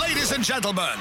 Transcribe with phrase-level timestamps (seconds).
[0.00, 0.98] Ladies and gentlemen,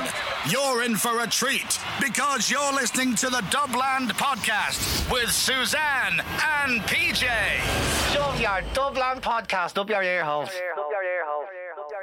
[0.50, 6.20] you're in for a treat because you're listening to the Dublin Podcast with Suzanne
[6.64, 7.26] and PJ.
[8.14, 10.50] Shove your Dublin podcast up your ear holes.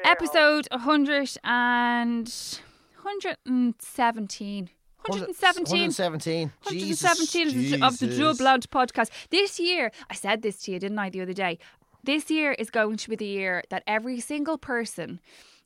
[0.05, 2.29] Episode 100 and
[3.03, 4.71] 117.
[5.07, 5.91] 117.
[5.91, 6.51] 117.
[6.63, 8.39] 117 of the- of the Jesus.
[8.39, 9.11] Dublin podcast.
[9.31, 11.59] This year, I said this to you, didn't I, the other day?
[12.07, 15.19] This year is going to be the year that every single person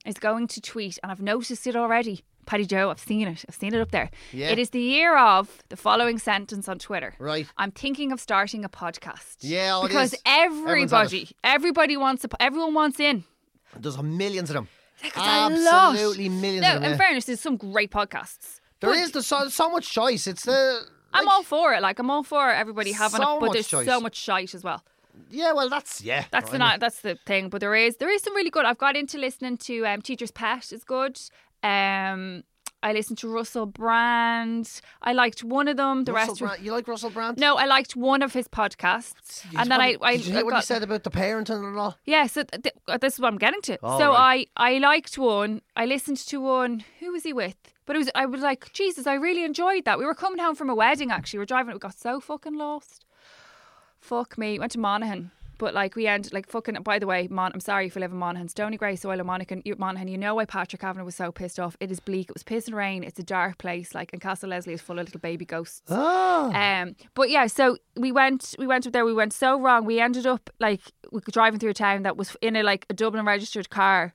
[0.07, 2.25] is going to tweet, and I've noticed it already.
[2.47, 3.45] Paddy Joe, I've seen it.
[3.47, 4.11] I've seen it up there.
[4.33, 4.49] Yeah.
[4.49, 7.15] It is the year of the following sentence on Twitter.
[7.19, 7.47] Right.
[7.59, 9.37] I'm thinking of starting a podcast.
[9.41, 10.21] Yeah, oh, because is.
[10.25, 11.13] Everyone's on it.
[11.13, 13.25] everybody, everybody wants a, everyone wants in.
[13.79, 14.69] There's millions of them.
[15.15, 16.93] Absolutely millions No, of them.
[16.93, 18.61] in fairness, there's some great podcasts.
[18.81, 20.27] There is there's so, so much choice.
[20.27, 20.81] It's the.
[21.13, 21.83] I'm all for it.
[21.83, 23.87] Like I'm all for everybody having So it, but there's choice.
[23.87, 24.83] so much shite as well.
[25.31, 26.25] Yeah, well, that's yeah.
[26.31, 27.49] That's the not, that's the thing.
[27.49, 28.65] But there is there is some really good.
[28.65, 30.73] I've got into listening to um, Teacher's Pet.
[30.73, 31.21] is good.
[31.63, 32.45] Um,
[32.83, 34.81] I listened to Russell Brand.
[35.03, 36.05] I liked one of them.
[36.05, 37.37] The Russell rest Brand, you like Russell Brand?
[37.39, 37.57] no.
[37.57, 40.55] I liked one of his podcasts, You and then I, I Did you hear what
[40.57, 41.99] he said about the parenting and all?
[42.07, 43.79] Yeah, so th- uh, this is what I'm getting to.
[43.83, 44.49] Oh, so right.
[44.57, 45.61] I I liked one.
[45.77, 46.85] I listened to one.
[47.01, 47.57] Who was he with?
[47.85, 49.99] But it was I was like, Jesus, I really enjoyed that.
[49.99, 51.39] We were coming home from a wedding actually.
[51.39, 51.75] We were driving.
[51.75, 53.05] We got so fucking lost.
[54.01, 54.59] Fuck me.
[54.59, 55.31] Went to Monaghan.
[55.61, 56.75] But like we end like fucking.
[56.83, 59.61] By the way, Mon, I'm sorry if you live in Monaghan, Stony Grey, Soil, Monaghan.
[59.67, 60.09] You, Monaghan.
[60.09, 61.77] You know why Patrick Kavanagh was so pissed off?
[61.81, 62.31] It is bleak.
[62.31, 63.05] It was piss and rain.
[63.05, 63.95] It's a dark place.
[63.95, 65.83] Like and Castle Leslie is full of little baby ghosts.
[65.91, 66.51] Oh.
[66.55, 69.05] Um, but yeah, so we went, we went up there.
[69.05, 69.85] We went so wrong.
[69.85, 70.81] We ended up like
[71.13, 74.15] we were driving through a town that was in a like a Dublin registered car,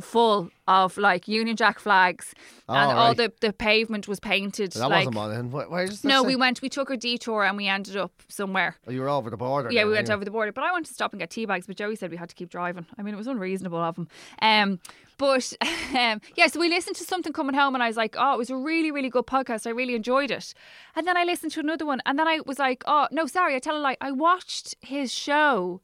[0.00, 2.32] full of like Union Jack flags,
[2.68, 3.16] and Oh, all right.
[3.16, 4.72] the the pavement was painted.
[4.72, 5.50] that like wasn't.
[5.52, 6.26] Where, no, thing?
[6.26, 6.62] we went.
[6.62, 8.76] We took a detour and we ended up somewhere.
[8.86, 9.70] Oh, you were over the border.
[9.72, 10.14] Yeah, then, we went anyway.
[10.14, 11.66] over the border, but I wanted to stop and get tea bags.
[11.66, 12.86] But Joey said we had to keep driving.
[12.96, 14.08] I mean, it was unreasonable of him.
[14.40, 14.78] Um,
[15.18, 15.52] but
[15.94, 18.38] um, yeah, so we listened to something coming home, and I was like, "Oh, it
[18.38, 19.66] was a really, really good podcast.
[19.66, 20.54] I really enjoyed it."
[20.94, 23.56] And then I listened to another one, and then I was like, "Oh, no, sorry,
[23.56, 23.96] I tell a lie.
[24.00, 25.80] I watched his show."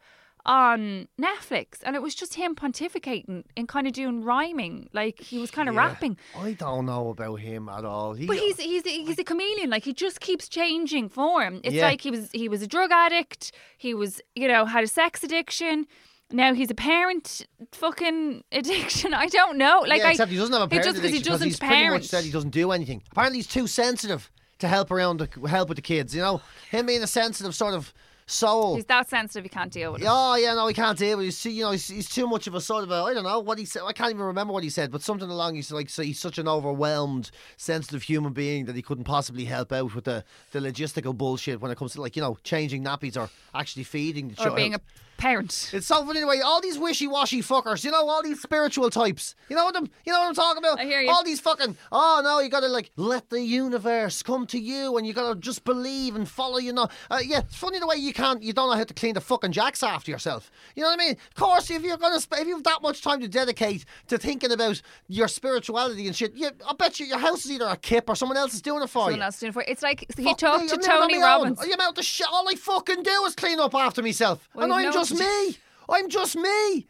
[0.49, 5.39] On Netflix, and it was just him pontificating and kind of doing rhyming, like he
[5.39, 5.87] was kind of Yeah.
[5.87, 6.17] rapping.
[6.39, 8.15] I don't know about him at all.
[8.15, 9.71] He, But he's he's he's a chameleon.
[9.71, 11.61] Like he just keeps changing form.
[11.65, 11.87] It's Yeah.
[11.89, 13.51] like he was he was a drug addict.
[13.77, 15.87] He was you know had a sex addiction.
[16.31, 19.15] Now he's a parent fucking addiction.
[19.25, 19.85] I don't know.
[19.87, 21.59] Like yeah, I, except he doesn't have a parent just because he addiction, doesn't he's
[21.59, 23.03] pretty much said he doesn't do anything.
[23.11, 24.31] Apparently, he's too sensitive
[24.61, 26.15] to help around, the, help with the kids.
[26.15, 26.41] You know,
[26.71, 27.93] him being a sensitive sort of
[28.27, 28.77] soul.
[28.77, 29.45] He's that sensitive.
[29.45, 30.09] He can't deal with it.
[30.09, 31.25] Oh yeah, no, he can't deal with.
[31.25, 31.27] it.
[31.27, 32.95] He's too, you know, he's, he's too much of a sort of a.
[32.95, 33.83] I don't know what he said.
[33.87, 35.55] I can't even remember what he said, but something along.
[35.55, 39.73] He's like, so he's such an overwhelmed, sensitive human being that he couldn't possibly help
[39.73, 43.17] out with the the logistical bullshit when it comes to like you know changing nappies
[43.17, 44.57] or actually feeding the or child.
[44.57, 44.81] being a
[45.17, 45.71] parent.
[45.73, 46.41] It's so funny anyway.
[46.45, 49.35] All these wishy-washy fuckers, you know, all these spiritual types.
[49.49, 50.81] You know what I'm, you know what I'm talking about.
[50.81, 51.11] I hear you.
[51.11, 51.77] All these fucking.
[51.93, 55.65] Oh no, you gotta like let the universe come to you, and you gotta just
[55.65, 56.59] believe and follow.
[56.59, 57.41] You know, uh, yeah.
[57.41, 59.83] It's funny the way you can't, you don't know how to clean the fucking jacks
[59.83, 60.51] after yourself.
[60.75, 61.13] You know what I mean?
[61.13, 64.53] Of course, if you're gonna, sp- if you've that much time to dedicate to thinking
[64.53, 68.09] about your spirituality and shit, you, I bet you your house is either a kip
[68.09, 69.23] or someone else is doing it for Someone you.
[69.23, 71.23] else doing it for It's like he Fuck talked me, to I'm Tony own.
[71.23, 71.61] Robbins.
[71.81, 72.27] Out the shit.
[72.33, 75.57] All I fucking do is clean up after myself, Well, and I'm no- just me.
[75.89, 76.87] I'm just me.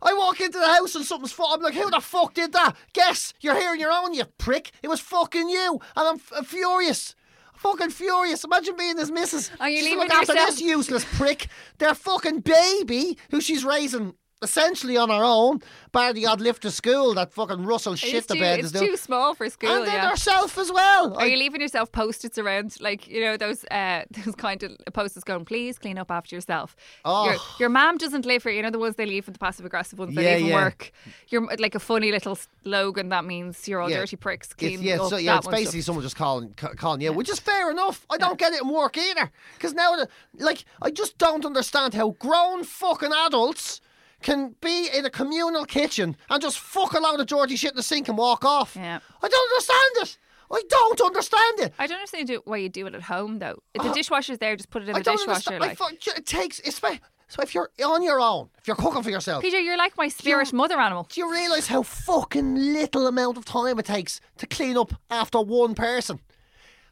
[0.00, 1.48] I walk into the house and something's fuck.
[1.52, 2.76] I'm like, who the fuck did that?
[2.92, 4.70] Guess you're here on your own, you prick.
[4.82, 7.14] It was fucking you, and I'm, f- I'm furious.
[7.56, 8.44] Fucking furious.
[8.44, 9.50] Imagine being this missus.
[9.58, 10.50] Are you She's leaving look after yourself?
[10.50, 11.48] this useless prick.
[11.78, 15.60] Their fucking baby, who she's raising essentially on our own,
[15.92, 18.66] bar the odd lift to school that fucking Russell shit it's the too, bed it's
[18.66, 18.86] is doing.
[18.90, 19.70] too small for school.
[19.70, 20.10] and then yeah.
[20.10, 21.14] herself as well.
[21.14, 24.76] Are I- you leaving yourself post-its around, like you know those uh, those kind of
[24.92, 27.26] post-its going, "Please clean up after yourself." Oh.
[27.26, 28.52] Your your mom doesn't live here.
[28.52, 30.14] You know the ones they leave for the passive-aggressive ones.
[30.14, 30.54] They Yeah, leave yeah.
[30.64, 30.92] work.
[31.28, 33.98] You're like a funny little slogan that means you're all Yeah.
[34.00, 34.50] dirty pricks.
[34.58, 35.60] It's, yeah, up so yeah, that it's one stuff.
[35.60, 38.06] basically someone just calling, ca- calling you, which is fair enough.
[38.10, 40.06] I don't get it in work either, because now,
[40.38, 43.80] like, I just don't understand how grown fucking adults
[44.22, 47.76] can be in a communal kitchen and just fuck a load of dirty shit in
[47.76, 48.74] the sink and walk off.
[48.76, 48.98] Yeah.
[49.22, 50.18] I don't understand it.
[50.50, 51.72] I don't understand it.
[51.78, 53.62] I don't understand why you do it at home though.
[53.74, 54.96] If the uh, dishwasher's there, just put it in.
[54.96, 55.54] I the don't dishwasher.
[55.54, 55.64] understand.
[55.64, 55.78] I Like.
[55.78, 56.58] fu- it takes.
[56.60, 56.98] It's, fa-
[57.28, 60.08] so if you're on your own, if you're cooking for yourself, Peter, you're like my
[60.08, 61.06] spirit mother animal.
[61.10, 65.38] do you realise how fucking little amount of time it takes to clean up after
[65.40, 66.18] one person?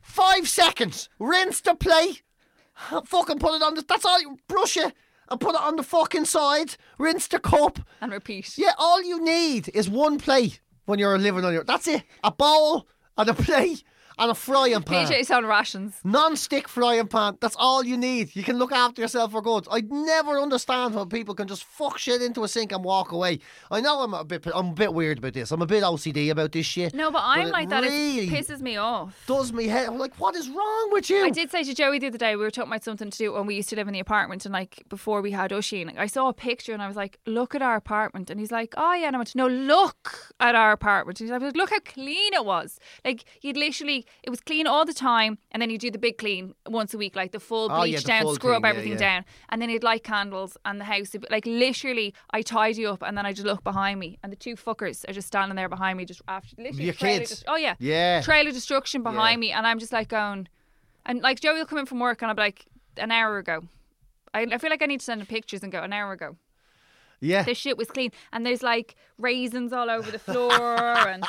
[0.02, 1.08] Five seconds.
[1.18, 2.22] Rinse the plate.
[3.06, 3.82] Fucking put it on the.
[3.88, 4.20] That's all.
[4.20, 4.92] You brush it
[5.28, 6.76] and put it on the fucking side.
[6.98, 7.80] Rinse the cup.
[8.00, 8.56] And repeat.
[8.56, 11.64] Yeah, all you need is one plate when you're living on your.
[11.64, 12.02] That's it.
[12.22, 12.86] A bowl
[13.16, 13.82] and a plate
[14.18, 15.06] and a frying pan.
[15.06, 16.00] PJ's on rations.
[16.04, 17.36] Non-stick frying pan.
[17.40, 18.34] That's all you need.
[18.34, 19.66] You can look after yourself for good.
[19.70, 23.40] I never understand how people can just fuck shit into a sink and walk away.
[23.70, 24.46] I know I'm a bit.
[24.54, 25.50] I'm a bit weird about this.
[25.50, 26.94] I'm a bit OCD about this shit.
[26.94, 27.82] No, but I'm it like that.
[27.82, 29.14] Really It pisses me off.
[29.26, 29.88] does me head.
[29.88, 31.24] I'm like, what is wrong with you?
[31.24, 33.32] I did say to Joey the other day, we were talking about something to do
[33.34, 36.06] when we used to live in the apartment and like before we had Usheen, I
[36.06, 38.30] saw a picture and I was like, look at our apartment.
[38.30, 39.08] And he's like, oh yeah.
[39.08, 41.20] And I went, no, look at our apartment.
[41.20, 42.78] And he's like, look how clean it was.
[43.04, 45.38] Like you'd literally, it was clean all the time.
[45.52, 47.92] And then you do the big clean once a week, like the full Oh, bleach
[47.92, 48.98] yeah, the down, full scrub clean, everything yeah.
[48.98, 49.24] down.
[49.48, 53.02] And then he'd light candles and the house, would be- like literally, I tidy up
[53.02, 55.68] and then I just look behind me and the two fuckers are just standing there
[55.68, 56.84] behind me, just after, literally.
[56.84, 57.30] Your trail of kids?
[57.30, 57.74] dest- oh yeah.
[57.78, 58.22] Yeah.
[58.22, 59.52] Trail of destruction behind me.
[59.52, 60.48] And I'm just like going,
[61.04, 62.66] and like Joey will come in from work and I'll be like,
[62.98, 63.62] an hour ago.
[64.32, 66.36] I, I feel like I need to send him pictures and go, an hour ago.
[67.20, 67.42] Yeah.
[67.42, 68.10] The shit was clean.
[68.32, 70.52] And there's like raisins all over the floor
[71.08, 71.24] and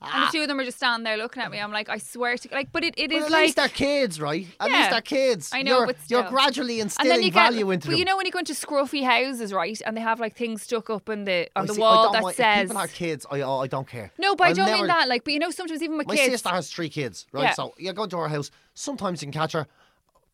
[0.00, 1.58] and the two of them are just standing there looking at me.
[1.60, 3.68] I'm like, I swear to like but it, it But is at like least they're
[3.68, 4.46] kids, right?
[4.60, 4.76] At Yeah.
[4.78, 5.50] least they're kids.
[5.52, 7.98] I know, you're, but you're gradually instilling you get, value into but them.
[7.98, 10.88] you know when you go into scruffy houses, right, and they have like things stuck
[10.88, 13.26] up in the on I the see- wall that mind- says people are kids.
[13.30, 14.10] I, oh, I don't care.
[14.18, 15.08] no, but I I'll don't never- mean that.
[15.08, 17.42] Like, but you know, sometimes even with My kids, sister has three kids, right?
[17.44, 17.52] Yeah.
[17.52, 18.50] So you go to her house.
[18.74, 19.66] Sometimes you can catch her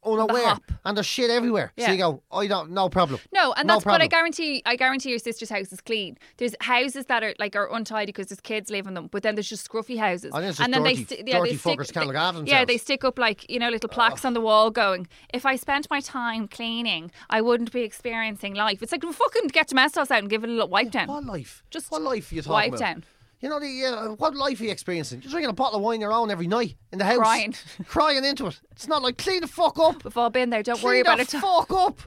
[0.05, 0.63] Oh, unaware, hop.
[0.85, 1.73] and there's shit everywhere.
[1.77, 1.87] Yeah.
[1.87, 3.21] So you go, oh, I don't, no problem.
[3.33, 4.63] No, and no that's what I guarantee.
[4.67, 6.19] I guarantee your sister's house is clean.
[6.37, 9.35] There's houses that are like are untidy because there's kids live in them, but then
[9.35, 10.33] there's just scruffy houses.
[10.35, 12.51] Oh, Think it's and then dirty- they sti- yeah, they stick, fuckers can't look they-
[12.51, 15.57] Yeah, they stick up like you know little plaques on the wall, going, "If I
[15.57, 20.19] spent my time cleaning, I wouldn't be experiencing life." It's like fucking get domestos out
[20.19, 21.09] and give it a little wipe down.
[21.09, 21.65] What life?
[21.71, 22.81] Just what life are you talking wipe about?
[22.81, 23.05] down.
[23.45, 25.21] You know the uh, what life are you experiencing?
[25.21, 27.55] You're drinking a bottle of wine your own every night in the house, Crying.
[27.87, 28.59] crying into it.
[28.71, 30.03] It's not like clean the fuck up.
[30.03, 30.63] We've all been there.
[30.63, 31.29] Don't worry about the it.
[31.43, 32.01] fuck up.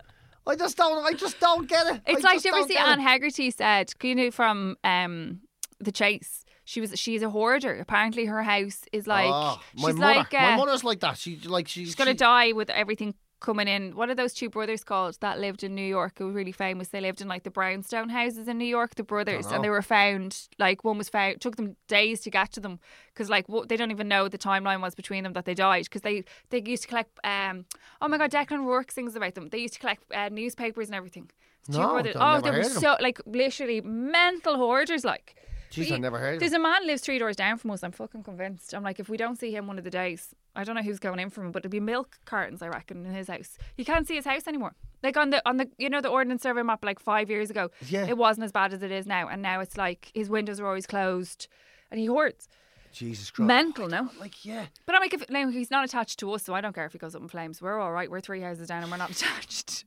[0.48, 1.06] I just don't.
[1.06, 2.02] I just don't get it.
[2.08, 3.00] It's I like, do you ever see Anne.
[3.00, 5.42] Hegerty said, you know, from um,
[5.80, 6.44] The Chase?
[6.66, 7.80] She was she's a hoarder.
[7.80, 10.16] Apparently, her house is like Oh, my she's mother.
[10.16, 11.20] like my uh, mother's like that.
[11.20, 13.96] She like she, she's gonna she- die with everything coming in.
[13.96, 16.18] What are those two brothers called that lived in New York?
[16.18, 16.90] Who were really famous.
[16.90, 18.96] They lived in like the brownstone houses in New York.
[18.96, 21.42] The brothers, and they were found like one was found.
[21.42, 22.80] Took them days to get to them
[23.14, 25.54] because like what, they don't even know what the timeline was between them that they
[25.54, 27.20] died because they they used to collect.
[27.24, 27.66] um
[28.02, 29.50] Oh my god, Declan O'Rourke sings about them.
[29.50, 31.30] They used to collect uh, newspapers and everything.
[31.72, 32.16] Two No, brothers.
[32.18, 32.82] Oh, they were heard of them.
[32.82, 35.04] so like literally mental hoarders.
[35.06, 35.36] Like.
[35.70, 37.84] Jeez, I've never heard of There's a man lives three doors down from us.
[37.84, 38.74] I'm fucking convinced.
[38.74, 41.00] I'm like, if we don't see him one of the days, I don't know who's
[41.00, 43.58] going in for him, but it'll be milk cartons, I reckon, in his house.
[43.78, 44.74] You can't see his house anymore.
[45.04, 47.70] Like on the on the you know the ordnance survey map like five years ago,
[47.88, 48.08] Yeah.
[48.08, 50.66] it wasn't as bad as it is now, and now it's like his windows are
[50.68, 51.48] always closed,
[51.92, 52.50] and he hoards.
[52.92, 53.48] Jesus Christ.
[53.48, 54.10] Mental, no.
[54.20, 54.66] Like yeah.
[54.88, 56.94] But I'm like, if now he's not attached to us, so I don't care if
[56.94, 57.62] he goes up in flames.
[57.62, 58.10] We're all right.
[58.10, 59.86] We're three houses down, and we're not attached.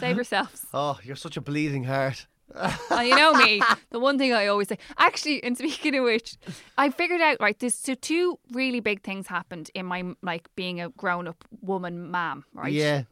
[0.00, 0.64] Save yourselves.
[0.72, 2.26] Oh, you're such a bleeding heart.
[2.54, 3.62] Oh, you know me.
[3.90, 4.78] The one thing I always say.
[4.98, 6.36] Actually, and speaking of which,
[6.76, 7.58] I figured out right.
[7.58, 12.10] There's so two really big things happened in my like being a grown up woman,
[12.10, 12.44] ma'am.
[12.52, 12.72] Right.
[12.72, 13.04] Yeah.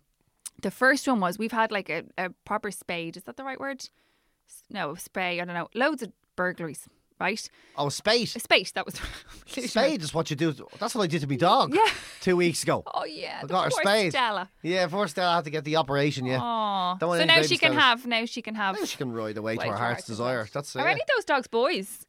[0.63, 3.17] The first one was we've had like a, a proper spade.
[3.17, 3.89] Is that the right word?
[4.69, 5.41] No, spay.
[5.41, 5.69] I don't know.
[5.75, 6.89] Loads of burglaries.
[7.21, 7.51] Right.
[7.77, 8.33] Oh, spade.
[8.35, 8.71] A spade.
[8.75, 8.99] That was.
[9.47, 10.55] Spade is what you do.
[10.79, 11.75] That's what I did to my dog.
[11.75, 11.85] Yeah.
[12.21, 12.83] Two weeks ago.
[12.95, 13.41] Oh yeah.
[13.43, 14.13] I got her poor spade.
[14.13, 14.49] Stella.
[14.63, 16.25] Yeah, first I had to get the operation.
[16.25, 16.39] Yeah.
[16.41, 16.97] Oh.
[16.99, 18.07] Don't want So now she can have.
[18.07, 18.79] Now she can have.
[18.79, 20.47] Now she can ride away to her heart's desire.
[20.53, 20.91] That's Are it.
[20.93, 22.07] any of those dogs boys?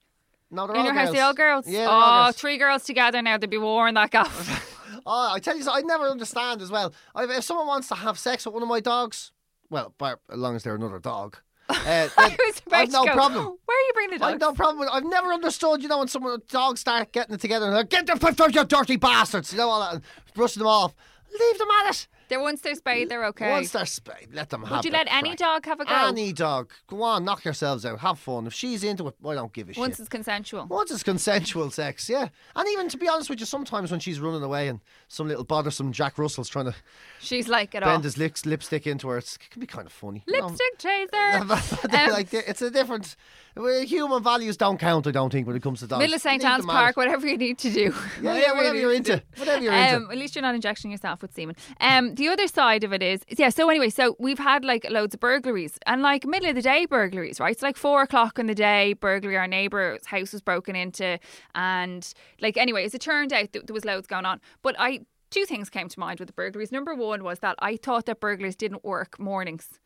[0.49, 1.15] No, they're In all your house, girls.
[1.15, 1.67] the all girls.
[1.67, 2.35] Yeah, they're all oh, girls.
[2.37, 3.37] three girls together now.
[3.37, 4.67] They'd be war in that gaff.
[5.05, 6.93] Oh, I tell you, so- I never understand as well.
[7.15, 9.31] I, if someone wants to have sex with one of my dogs,
[9.69, 11.37] well, as long as they're another dog,
[11.69, 11.75] uh,
[12.17, 13.43] I was about I've no to go, problem.
[13.65, 14.79] Where are you bringing the I've no problem.
[14.79, 17.83] With, I've never understood, you know, when someone dogs start getting it together and they're,
[17.83, 18.17] get the
[18.55, 20.03] you dirty bastards, you know, all that, and
[20.33, 20.93] brushing them off.
[21.39, 22.07] Leave them at it.
[22.31, 23.51] They're once they're spayed, they're okay.
[23.51, 24.75] Once they're spayed, let them have it.
[24.77, 25.37] Would you let any crack.
[25.37, 25.93] dog have a go?
[26.07, 26.71] Any dog.
[26.87, 27.99] Go on, knock yourselves out.
[27.99, 28.47] Have fun.
[28.47, 29.99] If she's into it, I don't give a Once shit.
[29.99, 30.65] it's consensual.
[30.67, 32.29] Once it's consensual sex, yeah.
[32.55, 35.43] And even to be honest with you, sometimes when she's running away and some little
[35.43, 36.75] bothersome Jack Russell's trying to
[37.19, 38.01] She's like it bend all.
[38.01, 40.23] his lips, lipstick into her, it's, it can be kind of funny.
[40.25, 40.47] you know.
[40.47, 41.07] Lipstick chaser.
[41.91, 43.17] They're Um, like it's a different.
[43.57, 45.99] well, Human values don't count, I don't think, when it comes to dogs.
[45.99, 46.41] Middle of St.
[46.41, 46.97] Leave Anne's them at Park, it.
[46.97, 47.93] whatever you need to do.
[48.21, 49.25] Yeah, yeah, whatever you you're need to into.
[49.35, 49.39] do.
[49.41, 50.11] Whatever you're Um, into.
[50.11, 51.55] at least you're not injecting yourself with semen.
[51.81, 53.49] Um, the other side of it is, yeah.
[53.49, 56.85] So anyway, so we've had like loads of burglaries and like middle of the day
[56.85, 57.51] burglaries, right?
[57.51, 59.37] It's like four o'clock in the day burglary.
[59.37, 61.19] Our neighbour's house was broken into,
[61.55, 64.39] and like anyway, as it turned out, th- there was loads going on.
[64.61, 65.01] But I
[65.31, 66.71] two things came to mind with the burglaries.
[66.71, 69.79] Number one was that I thought that burglars didn't work mornings.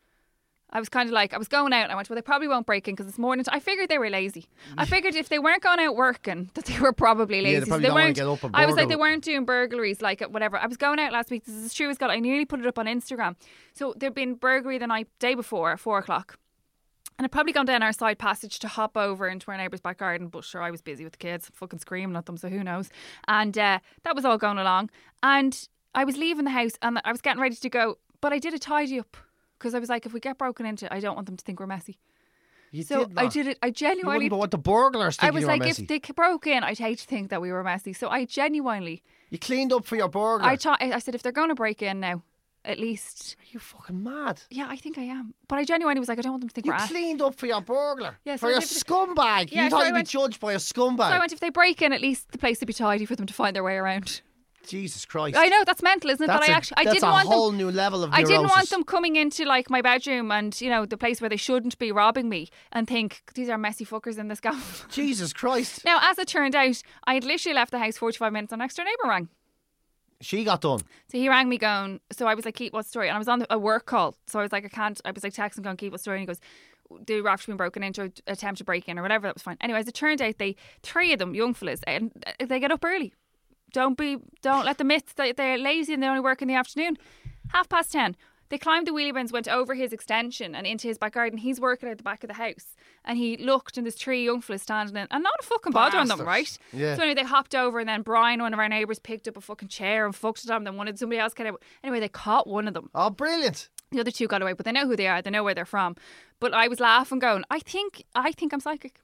[0.70, 2.48] I was kind of like, I was going out and I went, well, they probably
[2.48, 3.44] won't break in because it's morning.
[3.48, 4.46] I figured they were lazy.
[4.76, 7.52] I figured if they weren't going out working, that they were probably lazy.
[7.54, 8.16] Yeah, they So probably they don't weren't.
[8.16, 10.56] get up and I was like, they weren't doing burglaries, like whatever.
[10.58, 11.44] I was going out last week.
[11.44, 12.10] This is true as God.
[12.10, 13.36] I nearly put it up on Instagram.
[13.74, 16.36] So there'd been burglary the night, day before, at four o'clock.
[17.18, 19.96] And I'd probably gone down our side passage to hop over into our neighbour's back
[19.98, 22.62] garden, but sure, I was busy with the kids, fucking screaming at them, so who
[22.62, 22.90] knows.
[23.26, 24.90] And uh, that was all going along.
[25.22, 28.38] And I was leaving the house and I was getting ready to go, but I
[28.38, 29.16] did a tidy up
[29.58, 31.60] because I was like, if we get broken into, I don't want them to think
[31.60, 31.98] we're messy.
[32.72, 33.32] You So did I not.
[33.32, 33.58] did it.
[33.62, 34.24] I You genuinely.
[34.24, 35.82] wouldn't want the burglars I thinking was you were like, messy.
[35.82, 37.92] if they broke in, I'd hate to think that we were messy.
[37.92, 40.46] So I genuinely, You cleaned up for your burglar.
[40.48, 42.22] I thought, I said, if they're going to break in now,
[42.64, 44.42] at least, Are you fucking mad?
[44.50, 45.32] yeah, I think I am.
[45.46, 46.88] But I genuinely was like, I don't want them to think You we're ass.
[46.90, 48.18] cleaned up for your burglar.
[48.24, 49.52] Yeah, so for I your did- scumbag.
[49.52, 50.96] Yeah, you so thought I you'd went- be judged by a scumbag.
[51.08, 53.14] So I went, if they break in, at least the place would be tidy for
[53.14, 54.20] them to find their way around.
[54.68, 55.36] Jesus Christ.
[55.36, 56.26] I know that's mental, isn't it?
[56.26, 57.58] That's but I a- actually, I didn't a want whole them.
[57.58, 60.86] new level of I didn't want them coming into like my bedroom and you know
[60.86, 64.28] the place where they shouldn't be robbing me and think these are messy fuckers in
[64.28, 64.86] this gaff.
[64.90, 65.84] Jesus Christ.
[65.84, 68.74] now, as it turned out, I had literally left the house forty-five minutes and next
[68.76, 69.28] door neighbour rang.
[70.20, 70.80] She got done.
[71.08, 73.08] So he rang me going, so I was like, Keith, what story?
[73.08, 74.16] And I was on a work call.
[74.26, 76.16] So I was like, I can't, I was like texting going, Keith, what story?
[76.16, 76.40] And he goes,
[77.06, 79.26] the raft's been broken into, attempt to break in or whatever.
[79.26, 79.58] That was fine.
[79.60, 82.70] Anyways, as it turned out, they, three of them, young fellas, and uh, they get
[82.72, 83.12] up early.
[83.72, 86.54] Don't be, don't let the myth that they're lazy and they only work in the
[86.54, 86.96] afternoon.
[87.48, 88.16] Half past 10.
[88.48, 91.38] They climbed the wheelie bins, went over his extension and into his back garden.
[91.38, 92.76] He's working at the back of the house.
[93.04, 95.98] And he looked, and there's three young fellas standing in, and not a fucking bother
[95.98, 96.56] on them, right?
[96.72, 96.94] Yeah.
[96.94, 99.40] So anyway, they hopped over, and then Brian, one of our neighbours, picked up a
[99.40, 100.76] fucking chair and fucked it on them.
[100.76, 101.62] Wanted somebody else get out.
[101.82, 102.90] Anyway, they caught one of them.
[102.94, 103.68] Oh, brilliant.
[103.90, 105.22] The other two got away, but they know who they are.
[105.22, 105.96] They know where they're from.
[106.40, 109.00] But I was laughing, going, I think, I think I'm psychic.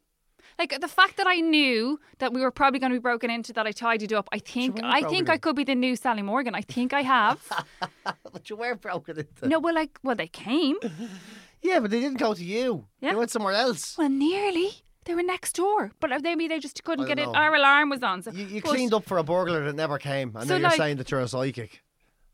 [0.59, 3.53] Like the fact that I knew that we were probably going to be broken into,
[3.55, 4.29] that I tidied up.
[4.33, 5.31] I think, I think in.
[5.35, 6.55] I could be the new Sally Morgan.
[6.55, 7.41] I think I have.
[8.33, 9.49] But you were broken into.
[9.49, 10.77] no, well, like, well, they came.
[11.65, 12.87] Yeah, but they didn't go to you.
[13.01, 13.11] Yeah.
[13.13, 13.97] They went somewhere else.
[13.97, 14.71] Well, nearly.
[15.05, 17.39] They were next door, but maybe they just couldn't get don't it.
[17.39, 18.23] Our alarm was on.
[18.23, 20.69] So You, you cleaned up for a burglar that never came, and So, now you're
[20.71, 21.83] like- saying that you're a psychic.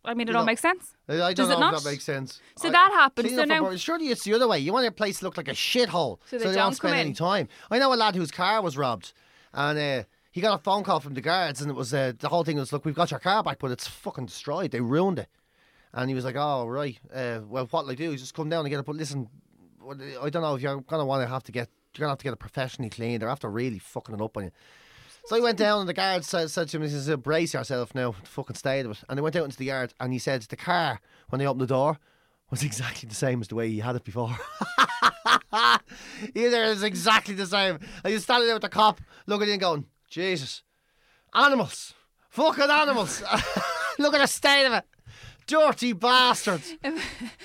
[0.08, 0.94] I mean, it all makes sense.
[1.08, 1.74] I don't Does know it not?
[1.74, 2.40] if that makes sense.
[2.56, 4.58] So I- that clean so up now- surely it's the other way.
[4.58, 6.98] You want your place to look like a shithole, So they they don't spend come
[7.00, 7.48] any time.
[7.70, 9.12] I know a lad whose car was robbed,
[9.52, 12.28] and uh, he got a phone call from the guards, and it was uh, the
[12.28, 14.70] whole thing was, look, we've got your car back, but it's fucking destroyed.
[14.70, 15.28] They ruined it.
[15.92, 18.12] And he was like, oh right, uh, well, what'll I do?
[18.12, 18.86] Is just come down and get it.
[18.86, 19.28] But listen,
[19.80, 22.18] what- I don't know if you're gonna want to have to get, you're gonna have
[22.18, 23.22] to get it professionally cleaned.
[23.22, 24.50] They're after really fucking it up on you.
[25.28, 27.94] So he went down and the guard said, said to him, he says, brace yourself
[27.94, 29.04] now, fucking stay with it.
[29.11, 31.61] And they went out into the yard and he said the car, when they opened
[31.61, 31.99] the door,
[32.49, 34.35] was exactly the same as the way he had it before.
[36.35, 37.78] Either is exactly the same.
[38.02, 40.62] And he's standing there with the cop, looking in going, Jesus,
[41.35, 41.92] animals,
[42.30, 43.23] fucking animals.
[43.99, 44.85] Look at the state of it.
[45.48, 46.74] Dirty bastards.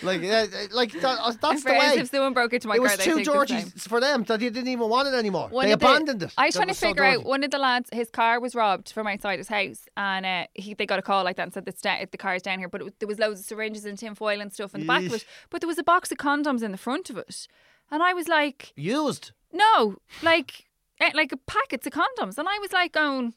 [0.04, 1.96] like, uh, like that, that's the way.
[1.98, 4.68] if someone broke into my it car, was too dirty for them that they didn't
[4.68, 5.48] even want it anymore.
[5.50, 6.34] One they of the- abandoned it.
[6.38, 8.40] I was That trying to was so figure out one of the lads, his car
[8.40, 11.44] was robbed from outside his house, and uh, he they got a call like that
[11.44, 13.86] and said the sta- the car's down here, but it, there was loads of syringes
[13.86, 16.12] and tin foil and stuff in the back of it, but there was a box
[16.12, 17.48] of condoms in the front of it,
[17.90, 19.32] and I was like, Used.
[19.54, 20.66] no, like
[21.00, 23.34] eh, like packets of condoms, and I was like, going,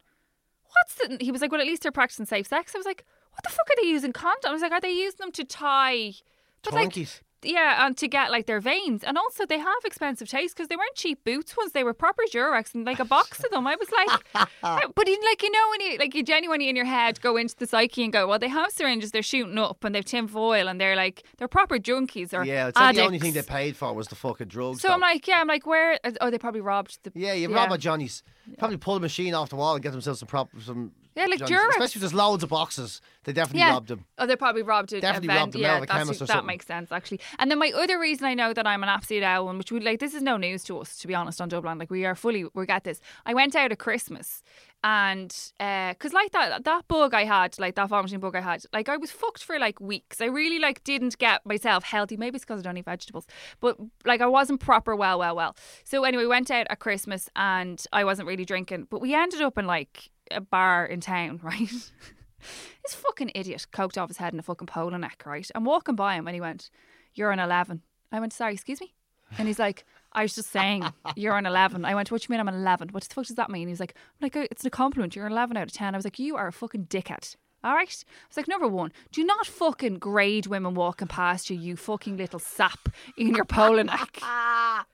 [0.72, 1.18] what's the?
[1.24, 2.74] He was like, well, at least they're practicing safe sex.
[2.74, 3.04] I was like,
[3.36, 4.46] what the fuck are they using condoms?
[4.46, 6.14] I was like, are they using them to tie?
[6.62, 6.96] But like,
[7.42, 10.76] yeah, and to get like their veins, and also they have expensive taste because they
[10.76, 13.66] weren't cheap boots ones; they were proper Durex and like a box of them.
[13.66, 14.48] I was like,
[14.94, 17.54] but in, like you know when you like you genuinely in your head go into
[17.56, 20.66] the psyche and go, well, they have syringes, they're shooting up, and they've tin foil,
[20.66, 23.76] and they're like they're proper junkies or Yeah, it's like the only thing they paid
[23.76, 24.80] for was the fucking drugs.
[24.80, 24.94] So though.
[24.94, 26.00] I'm like, yeah, I'm like, where?
[26.20, 27.12] Oh, they probably robbed the.
[27.14, 28.22] yeah, you rob a Johnny's.
[28.58, 31.40] Probably pull a machine off the wall and get themselves some prop, some Yeah, like
[31.40, 31.70] Durex.
[31.70, 33.00] Especially if there's loads of boxes.
[33.24, 33.70] They definitely yeah.
[33.70, 34.04] robbed him.
[34.18, 35.40] Oh, they probably robbed a Definitely event.
[35.40, 36.46] robbed them yeah, out of a chemist or that something.
[36.46, 37.20] makes sense actually.
[37.38, 39.80] And then my other reason I know that I'm an absolute owl, one, which we
[39.80, 41.78] like, this is no news to us, to be honest, on Dublin.
[41.78, 43.00] Like we are fully, we get this.
[43.24, 44.42] I went out at Christmas,
[44.84, 48.62] and uh, because like that that bug I had, like that vomiting bug I had,
[48.72, 50.20] like I was fucked for like weeks.
[50.20, 52.16] I really like didn't get myself healthy.
[52.16, 53.26] Maybe it's because I don't eat vegetables,
[53.60, 55.56] but like I wasn't proper well, well, well.
[55.82, 59.40] So anyway, we went out at Christmas, and I wasn't really drinking, but we ended
[59.40, 61.70] up in like a bar in town, right?
[61.70, 65.48] This fucking idiot coked off his head in a fucking polo neck, right?
[65.54, 66.70] I'm walking by him and he went,
[67.14, 67.82] You're an 11.
[68.12, 68.94] I went, Sorry, excuse me?
[69.38, 70.84] And he's like, I was just saying,
[71.16, 71.84] you're an 11.
[71.84, 72.88] I went, What do you mean I'm an 11?
[72.90, 73.68] What the fuck does that mean?
[73.68, 75.16] He's like, I'm like, uh, It's a compliment.
[75.16, 75.94] You're an 11 out of 10.
[75.94, 77.34] I was like, You are a fucking dickhead.
[77.64, 78.04] All right?
[78.06, 82.16] I was like, Number one, do not fucking grade women walking past you, you fucking
[82.16, 84.20] little sap in your polo neck.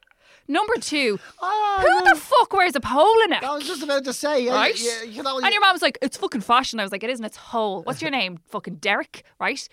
[0.49, 3.43] Number two, oh, who the fuck wears a polo neck?
[3.43, 4.79] I was just about to say, yeah, right?
[4.79, 7.11] yeah, you know, and your mom was like, "It's fucking fashion." I was like, "It
[7.11, 7.25] isn't.
[7.25, 8.39] It's whole." What's your name?
[8.49, 9.67] fucking Derek, right?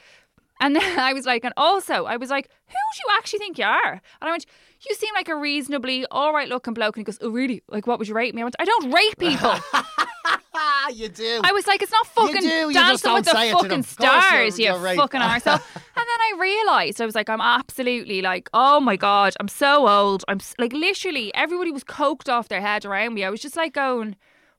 [0.61, 3.57] And then I was like, and also I was like, "Who do you actually think
[3.57, 4.45] you are?" And I went,
[4.88, 7.63] "You seem like a reasonably all right looking bloke." And he goes, "Oh, really?
[7.67, 9.55] Like, what would you rate me?" I went, "I don't rate people."
[10.61, 11.41] ah, you do.
[11.43, 13.79] I was like, "It's not fucking do, you dancing with the fucking them.
[13.79, 14.97] Of course stars, you're- you right.
[14.97, 19.33] fucking arsehole." and then I realised I was like, "I'm absolutely like, oh my god,
[19.39, 20.23] I'm so old.
[20.27, 23.23] I'm s- like literally everybody was coked off their head around me.
[23.23, 24.15] I was just like going."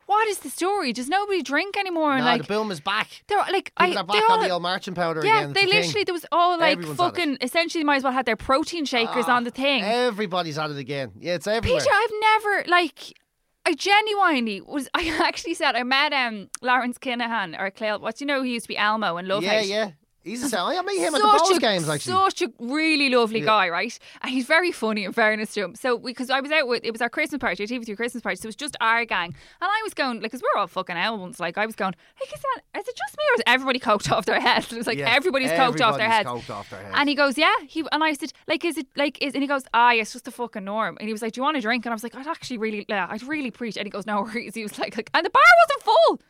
[0.07, 0.93] What is the story?
[0.93, 2.11] Does nobody drink anymore?
[2.17, 3.23] And no, like the boom is back.
[3.29, 5.53] they're like People I, are back on the old marching powder yeah, again.
[5.53, 5.83] they It's a thing.
[5.85, 7.39] literally there was all like Everyone's fucking.
[7.41, 9.85] Essentially, might as well had their protein shakers Ah, on the thing.
[9.85, 11.13] Everybody's at it again.
[11.21, 11.79] Yeah, it's everywhere.
[11.81, 13.13] Peter, I've never like.
[13.67, 14.89] I genuinely was.
[14.95, 18.01] I actually said I met um Lawrence Kinlan or Clail.
[18.01, 18.43] What do you know?
[18.43, 19.69] He used to be Elmo and Love yeah, Hate.
[19.69, 19.91] yeah.
[20.23, 20.77] He's a sound.
[20.77, 22.13] I meet him at the Bowls a- games actually.
[22.13, 23.47] Such a really lovely Yeah.
[23.47, 23.99] guy, right?
[24.21, 25.75] And he's very funny in fairness to him.
[25.75, 28.37] So because I was out with it was our Christmas party, our TV3 Christmas party,
[28.37, 30.97] so it was just our gang, and I was going like, because we're all fucking
[30.97, 31.41] albums.
[31.41, 34.13] Like I was going, like, is that is it just me or is everybody coked
[34.13, 34.67] off their head?
[34.71, 36.27] It was like Yeah, everybody's coked off their everybody's head.
[36.27, 36.93] coked off their head.
[36.95, 37.55] And he goes, yeah.
[37.67, 39.33] He and I said, like, is it like is?
[39.35, 40.99] And he goes, ah, yeah, it's just the fucking norm.
[41.01, 41.87] And he was like, do you want a drink?
[41.87, 43.79] And I was like, I'd actually really, yeah, I'd really preach.
[43.79, 44.55] And he goes, no worries.
[44.55, 46.21] He was like, like and the bar wasn't full.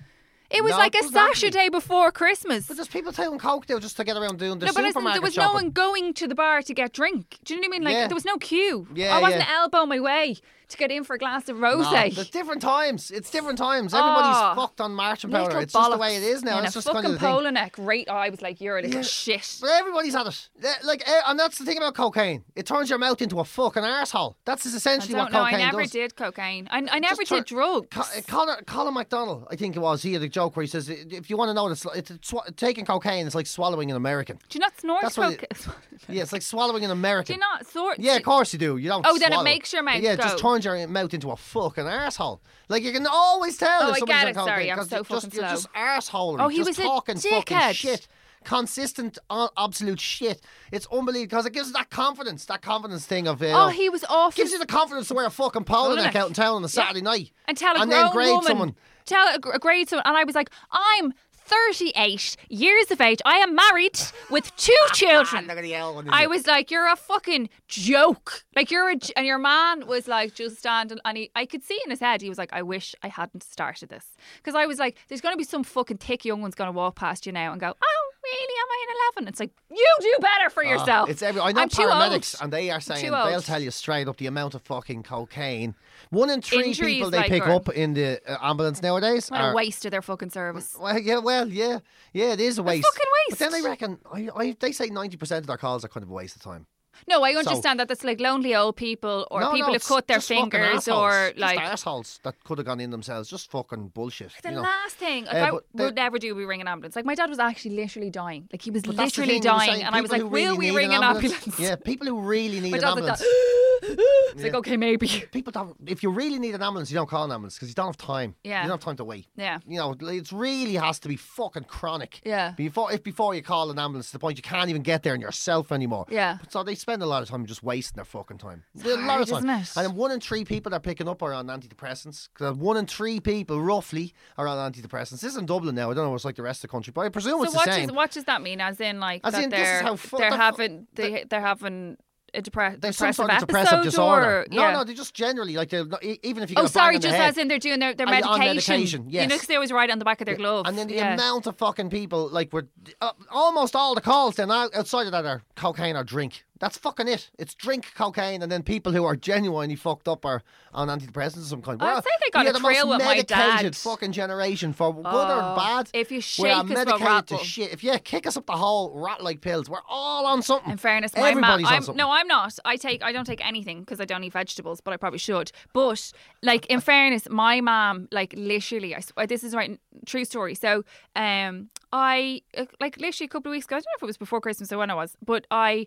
[0.50, 1.35] It was No, like a exactly.
[1.50, 2.66] Saturday before Christmas.
[2.66, 4.92] But there's people taking coke there just to get around doing the No, but listen,
[4.95, 5.49] supermarket there was shopping.
[5.49, 7.38] no one going to the bar to get drink.
[7.45, 7.85] Do you know what I mean?
[7.85, 8.07] Like Yeah.
[8.09, 8.88] there was no queue.
[8.95, 9.54] Yeah, I wasn't yeah.
[9.59, 10.37] elbow my way
[10.70, 12.16] to get in for a glass of rosé.
[12.16, 13.10] No, different times.
[13.10, 13.92] It's different times.
[13.94, 14.54] Everybody's Oh.
[14.56, 15.60] fucked on marching powder.
[15.60, 16.58] It's just the way it is now.
[16.58, 17.74] In It's just fucking kind of the polo neck.
[17.78, 19.06] Right, I was like, you're a little Yeah.
[19.06, 19.58] shit.
[19.60, 20.48] But everybody's at it.
[20.84, 22.44] Like, eh, and that's the thing about cocaine.
[22.56, 24.34] It turns your mouth into a fucking arsehole.
[24.44, 25.42] That's I essentially what know.
[25.42, 25.90] I cocaine never does.
[25.90, 26.68] did cocaine.
[26.70, 27.88] I, I never Just turn- did drugs.
[27.90, 30.68] Co- uh, Colin, Colin McDonald, I think it was, he had a joke where he
[30.68, 33.97] says, if you want to know, it's, it's, it's taking cocaine is like swallowing an
[33.97, 34.38] American.
[34.49, 35.66] do you not snort That's what it-
[36.08, 37.34] Yeah, it's like swallowing an American.
[37.34, 37.99] do you not snort?
[37.99, 38.76] Yeah, of course you do.
[38.78, 39.04] You don't.
[39.06, 40.40] Oh, then it makes your mouth Yeah, it just go.
[40.62, 42.40] Turns your mouth into a fucking asshole.
[42.68, 43.82] Like you can always tell.
[43.82, 44.34] Oh, if I get it.
[44.34, 45.54] Sorry, I'm so you're just, fucking You're slow.
[45.54, 46.40] just arseholery.
[46.44, 48.06] Oh, he just was a talking fucking shit.
[48.42, 50.40] Consistent, uh, absolute shit.
[50.73, 53.42] It's unbelievable because it gives us that confidence, that confidence thing of.
[53.42, 54.30] Uh, Oh, he was awful.
[54.42, 56.64] gives you the confidence to wear a fucking polo neck out in town on a
[56.64, 56.68] Yeah.
[56.68, 58.75] Saturday night and tell a and grown then grade woman, someone.
[59.04, 61.12] tell a, a grade someone, and I was like, I'm
[61.50, 63.19] 38 years of age.
[63.25, 63.99] I am married
[64.30, 65.47] with two children.
[65.47, 68.45] Look at the L one, I was like, you're a fucking joke.
[68.54, 71.63] Like you're a, j- and your man was like, just standing, and he, I could
[71.65, 74.67] see in his head, he was like, I wish I hadn't started this, because I
[74.67, 77.52] was like, there's gonna be some fucking thick young one's gonna walk past you now
[77.52, 78.54] and go, oh, really?
[78.61, 79.28] Am I in 11?
[79.28, 81.09] It's like you do better for yourself.
[81.09, 81.41] Ah, It's every.
[81.41, 84.54] I know I'm paramedics, and they are saying they'll tell you straight up the amount
[84.54, 85.75] of fucking cocaine.
[86.11, 89.41] One in three Injuries, people they like, pick up in the uh, ambulance nowadays What
[89.41, 90.76] are a waste of their fucking service.
[90.80, 91.78] Well, yeah, well, yeah,
[92.13, 92.87] yeah, it is a waste.
[92.87, 93.39] fucking waste.
[93.41, 93.65] But then.
[93.65, 96.15] I reckon, I, I, they say ninety percent of their calls are kind of a
[96.15, 96.67] waste of time.
[97.08, 100.06] No, I understand that that's like lonely old people or no, people no, who've cut
[100.06, 103.28] their fingers or like assholes that could have gone in themselves.
[103.28, 104.32] Just fucking bullshit.
[104.43, 104.63] The you know.
[104.63, 106.97] last thing, like Uh, I would never do, we ring an ambulance.
[106.97, 108.49] Like my dad was actually literally dying.
[108.52, 110.21] Like he was But that's the literally thing, you were dying, and I was like,
[110.21, 113.21] people "Will really we ring an ambulance?" Yeah, people who really need My an dad's
[113.21, 113.21] like
[113.82, 115.08] it's like okay, maybe.
[115.32, 115.76] People don't.
[115.86, 117.97] If you really need an ambulance, you don't call an ambulance because you don't have
[117.97, 118.34] time.
[118.45, 118.62] Yeah.
[118.62, 119.26] You don't have time to wait.
[119.36, 119.58] Yeah.
[119.66, 122.21] You know, it really has to be fucking chronic.
[122.25, 122.52] Yeah.
[122.56, 125.14] Before, if before you call an ambulance to the point you can't even get there
[125.14, 126.06] in yourself anymore.
[126.10, 126.38] Yeah.
[126.49, 128.64] So they spend a lot of time just wasting their fucking time.
[128.84, 129.49] a lot hard, of time.
[129.49, 132.28] And then one in three people they're picking up are on antidepressants.
[132.34, 135.21] 'Cause one in three people, roughly, are on antidepressants.
[135.21, 135.90] This is in Dublin now.
[135.90, 137.45] I don't know what it's like the rest of the country, but I presume So
[137.45, 137.86] it's what the same.
[137.88, 138.60] does what does that mean?
[138.60, 141.97] As in like As that in, is they're fu- they're having they they're having
[142.34, 144.40] a depre- There's some depressive sort of depressive disorder.
[144.40, 144.73] or no, yeah.
[144.73, 147.30] no, they just generally like they're not, even if you Oh, a sorry, just head,
[147.30, 148.40] as in they're doing their, their on medication.
[148.45, 149.10] medication?
[149.10, 150.69] You know, because they always write on the back of their gloves.
[150.69, 151.14] And then the yeah.
[151.14, 152.69] amount of fucking people, like, were
[153.00, 156.45] uh, almost all the calls then out- outside of that are cocaine or drink.
[156.60, 157.30] That's fucking it.
[157.38, 160.42] It's drink cocaine, and then people who are genuinely fucked up are
[160.75, 161.82] on antidepressants of some kind.
[161.82, 163.76] I'd We're- say they got a the thrill most with my medicated dad.
[163.76, 165.88] fucking generation for good Oh, or bad.
[165.94, 167.73] if you shake us, we'll to shit.
[167.73, 170.70] If you kick us up the hole, rat like pills, we're all on something.
[170.73, 171.64] In fairness, my mom.
[171.64, 172.58] I'm, no, I'm not.
[172.64, 173.02] I take.
[173.02, 175.50] I don't take anything because I don't eat vegetables, but I probably should.
[175.73, 180.54] But like, in fairness, my mom, like, literally, I this is right, true story.
[180.54, 180.84] So,
[181.16, 183.76] um, I uh, like literally a couple of weeks ago.
[183.76, 185.86] I don't know if it was before Christmas or when it was, but I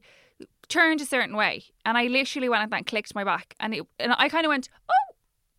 [0.67, 3.73] turned a certain way, and I literally went at that and clicked my back, and
[3.73, 4.93] it, and I kind of went, oh.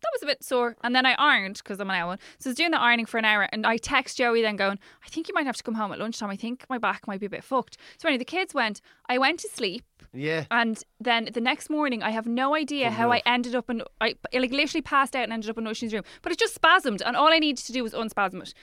[0.01, 2.17] That was a bit sore, and then I ironed because I'm an hour.
[2.37, 4.77] So I was doing the ironing for an hour, and I text Joey then going,
[5.03, 6.29] "I think you might have to come home at lunchtime.
[6.29, 8.81] I think my back might be a bit fucked." So anyway, the kids went.
[9.09, 10.45] I went to sleep, yeah.
[10.51, 13.81] and then the next morning, I have no idea how I ended up in.
[13.99, 17.01] I like literally passed out and ended up in Ocean's room, but it just spasmed,
[17.03, 18.53] and all I needed to do was unspasm it.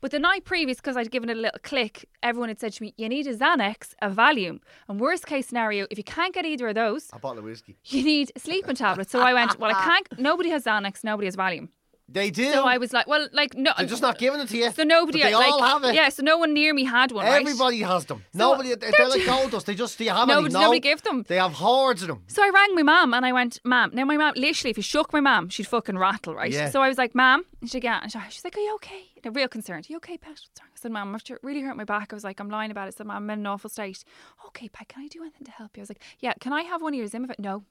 [0.00, 2.82] But the night previous, because I'd given it a little click, everyone had said to
[2.82, 6.46] me, "You need a Xanax, a Valium, and worst case scenario, if you can't get
[6.46, 7.76] either of those, A bottle of whiskey.
[7.86, 10.18] you need sleeping tablet." So I went, "Well, I can't.
[10.18, 11.68] Nobody has Xanax, nobody has Valium."
[12.10, 12.50] They do.
[12.52, 14.70] So I was like, "Well, like no." They're just not giving it to you.
[14.72, 15.94] So nobody, they like, all have it.
[15.94, 17.26] Yeah, so no one near me had one.
[17.26, 17.42] right?
[17.42, 18.24] Everybody has them.
[18.32, 18.74] Nobody.
[18.74, 19.66] They're, they're like gold dust.
[19.66, 19.98] They just.
[19.98, 20.48] Do you have No, any?
[20.48, 20.60] No.
[20.60, 21.24] nobody give them.
[21.28, 22.22] They have hordes of them.
[22.26, 23.90] So I rang my mum and I went, Mum.
[23.92, 26.50] Now my mum, literally, if you shook my mum, she'd fucking rattle, right?
[26.50, 26.70] Yeah.
[26.70, 29.04] So I was like, Mum, and she and she's like, Are you okay?
[29.22, 29.86] And real concerned.
[29.88, 30.30] Are you okay, Pat?
[30.30, 30.70] What's wrong?
[30.74, 32.84] I said, Mum, after it really hurt my back, I was like, I'm lying about
[32.84, 32.94] it.
[32.94, 34.02] I said, Mum, I'm in an awful state.
[34.46, 35.82] Okay, Pat, can I do anything to help you?
[35.82, 37.38] I was like, Yeah, can I have one of your Zimmerfit?
[37.38, 37.64] No.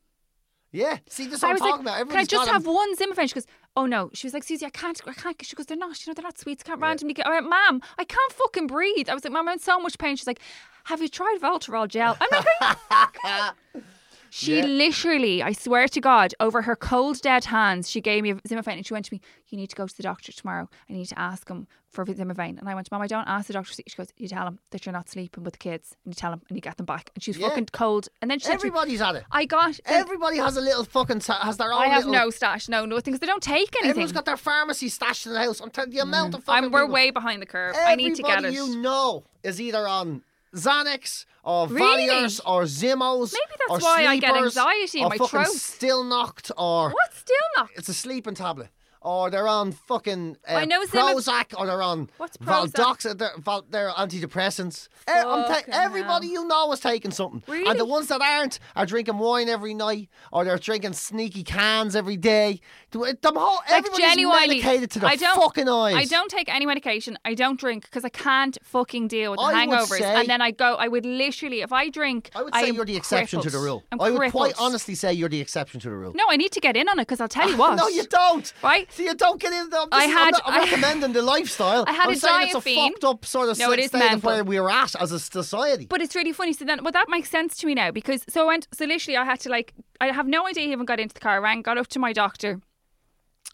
[0.71, 0.97] Yeah.
[1.10, 2.12] See, this is what I'm talking like, about.
[2.12, 3.30] Can I just have one Zimmerfit?
[3.30, 3.45] She goes,
[3.78, 4.10] Oh no.
[4.12, 5.46] She was like, Susie, I can't, I can't.
[5.46, 6.63] She goes, They're not, you know, they're not sweets.
[6.66, 7.28] I can't randomly get.
[7.28, 9.08] I went, Mum, I can't fucking breathe.
[9.08, 10.16] I was like, Mum, I'm in so much pain.
[10.16, 10.40] She's like,
[10.86, 12.18] Have you tried Voltarol gel?
[12.20, 12.44] I'm
[12.92, 13.84] like,
[14.30, 14.66] She Yeah.
[14.66, 18.86] literally, I swear to God, over her cold dead hands, she gave me a and
[18.86, 20.70] she went to me, You need to go to the doctor tomorrow.
[20.90, 22.60] I need to ask him for Zimovane.
[22.60, 23.74] And I went, Mom, I don't ask the doctor.
[23.74, 26.34] She goes, You tell him that you're not sleeping with the kids and you tell
[26.34, 27.12] him and you get them back.
[27.16, 27.50] And she's Yeah.
[27.50, 28.10] fucking cold.
[28.22, 29.24] And then she said to me, Everybody's at it.
[29.32, 29.80] I got.
[29.86, 31.22] Everybody has a little fucking.
[31.22, 31.82] sa- Has their own.
[31.82, 33.90] I have little, no stash, no nothing, because they don't take anything.
[33.92, 35.60] Everyone's got their pharmacy stashed in the house.
[35.62, 36.38] I'm telling you, the amount mm.
[36.40, 36.66] of fucking.
[36.66, 37.76] I'm, we're people- way behind the curve.
[37.78, 38.46] I need to get it.
[38.46, 40.24] Everybody you know is either on
[40.56, 42.08] Xanax or Really?
[42.08, 43.34] Valiums or Zimmos.
[43.34, 45.48] Maybe that's why I get anxiety in my throat.
[45.48, 47.78] Stilnoct or What's still knocked.
[47.78, 48.70] it's a sleeping tablet.
[49.08, 52.74] Or they're on fucking uh, I know Prozac, or they're on What's Prozac?
[52.74, 54.89] Valdoxan, they're, Val, they're antidepressants.
[55.08, 56.43] Eh, I'm ta- everybody hell.
[56.43, 57.41] you know is taking something.
[57.48, 57.70] really?
[57.70, 61.96] And the ones that aren't are drinking wine every night, or they're drinking sneaky cans
[61.96, 62.60] every day.
[62.91, 65.96] The, whole, Like everybody's genuinely, medicated to the I don't, fucking eyes.
[65.96, 67.17] I don't take any medication.
[67.24, 70.00] I don't drink because I can't fucking deal with the I hangovers.
[70.00, 70.76] say- and then I go.
[70.76, 73.60] I would literally, if I drink, I would say am you're the exception to the
[73.60, 73.84] rule.
[73.91, 76.12] I'm I would quite honestly say you're the exception to the rule.
[76.13, 77.76] No, I need to get in on it because I'll tell you what.
[77.76, 78.52] no, you don't.
[78.62, 78.89] Right?
[78.98, 79.78] See, you don't get into.
[79.78, 81.84] I'm, I had, I'm, not, I'm not the lifestyle.
[81.86, 82.92] I had I'm a saying it's a Difene.
[82.92, 85.86] fucked up sort of No, it is state of where we're at as a society.
[85.86, 86.52] But it's really funny.
[86.54, 88.68] So then, well, that makes sense to me now because so I went.
[88.74, 89.76] So literally, I had to like.
[90.02, 90.66] I have no idea.
[90.66, 91.36] He even got into the car.
[91.36, 92.60] I rang, got up to my doctor.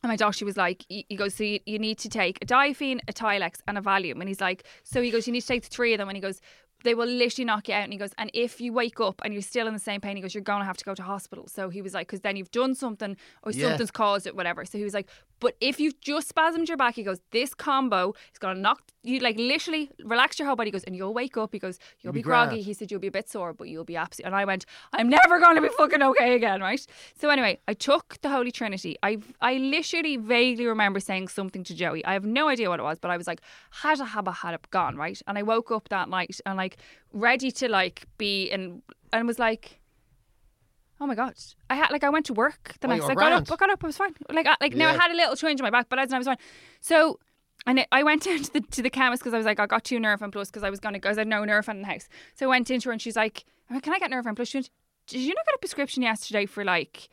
[0.02, 2.46] And my doctor was like, he he goes, so you, you need to take a
[2.46, 4.20] Difene, a Tylex, and a Valium.
[4.20, 6.08] And he's like, so he goes, you need to take the three of them.
[6.08, 6.40] And he goes,
[6.84, 7.84] they will literally knock you out.
[7.84, 10.16] And he goes, and if you wake up and you're still in the same pain,
[10.16, 11.48] he goes, you're going to have to go to hospital.
[11.48, 13.70] So he was like, because then you've done something or Yeah.
[13.70, 14.66] something's caused it, whatever.
[14.66, 18.14] So he was like, but if you've just spasmed your back, he goes, this combo
[18.32, 20.70] is going to knock you, like literally relax your whole body.
[20.70, 21.52] He goes, and you'll wake up.
[21.54, 22.62] He goes, you'll be be groggy.
[22.62, 24.28] He said, you'll be a bit sore, but you'll be absolutely.
[24.28, 26.86] And I went, I'm never going to be fucking okay again, right?
[27.20, 28.96] So anyway, I took the Holy Trinity.
[29.04, 32.04] I I literally vaguely remember saying something to Joey.
[32.06, 34.54] I have no idea what it was, but I was like, had a habba had
[34.54, 35.22] it gone, right?
[35.28, 36.78] And I woke up that night and like
[37.12, 39.80] ready to like be in and was like.
[41.02, 41.34] Oh my god!
[41.70, 43.04] I had like I went to work the Oh, next.
[43.06, 43.34] I got grand.
[43.34, 43.52] up.
[43.52, 43.84] I got up.
[43.84, 44.14] I was fine.
[44.32, 46.14] Like I, like now I had a little twinge in my back, but as in
[46.16, 46.38] I was fine.
[46.80, 47.20] So
[47.66, 49.66] and it, I went down to the to the chemist because I was like, I
[49.66, 51.10] got two Nurofen Plus because I was gonna go.
[51.10, 52.08] I had no Nurofen in the house.
[52.36, 53.46] So I went into her and she's like,
[53.82, 54.50] Can I get Nurofen Plus?
[54.50, 54.70] She went,
[55.08, 57.10] Did you not get a prescription yesterday for like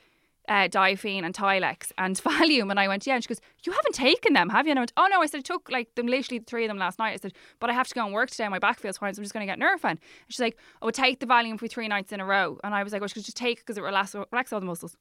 [0.48, 2.70] uh, and Tylex and Valium?
[2.70, 3.14] And I went, Yeah.
[3.14, 4.72] And she goes, You haven't taken them, have you?
[4.72, 5.22] And I went, Oh no.
[5.22, 7.12] I said, I took like them literally three of them last night.
[7.12, 8.48] I said, But I have to go and work today.
[8.48, 9.90] My back feels fine, so I'm just gonna get Nurofen.
[9.90, 12.58] And she's like, Oh, take the Valium for three nights in a row.
[12.64, 14.66] And I was like, Well, she goes, just take because it relax relax all the
[14.66, 14.96] muscles.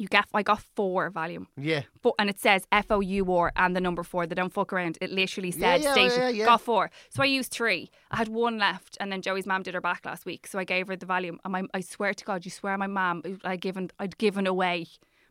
[0.00, 1.46] You get, I got four Valium.
[1.56, 1.82] yeah.
[2.02, 4.26] Fo- and it says F O U R and the number four.
[4.26, 4.96] They don't fuck around.
[5.00, 6.20] It literally said yeah, station.
[6.22, 6.44] yeah, yeah.
[6.46, 6.90] Got four.
[7.10, 7.90] So I used three.
[8.10, 10.46] I had one left, and then Joey's mum did her back last week.
[10.46, 11.36] So I gave her the Valium.
[11.44, 14.86] And my, I swear to God, you swear my mum, I'd given, I'd given away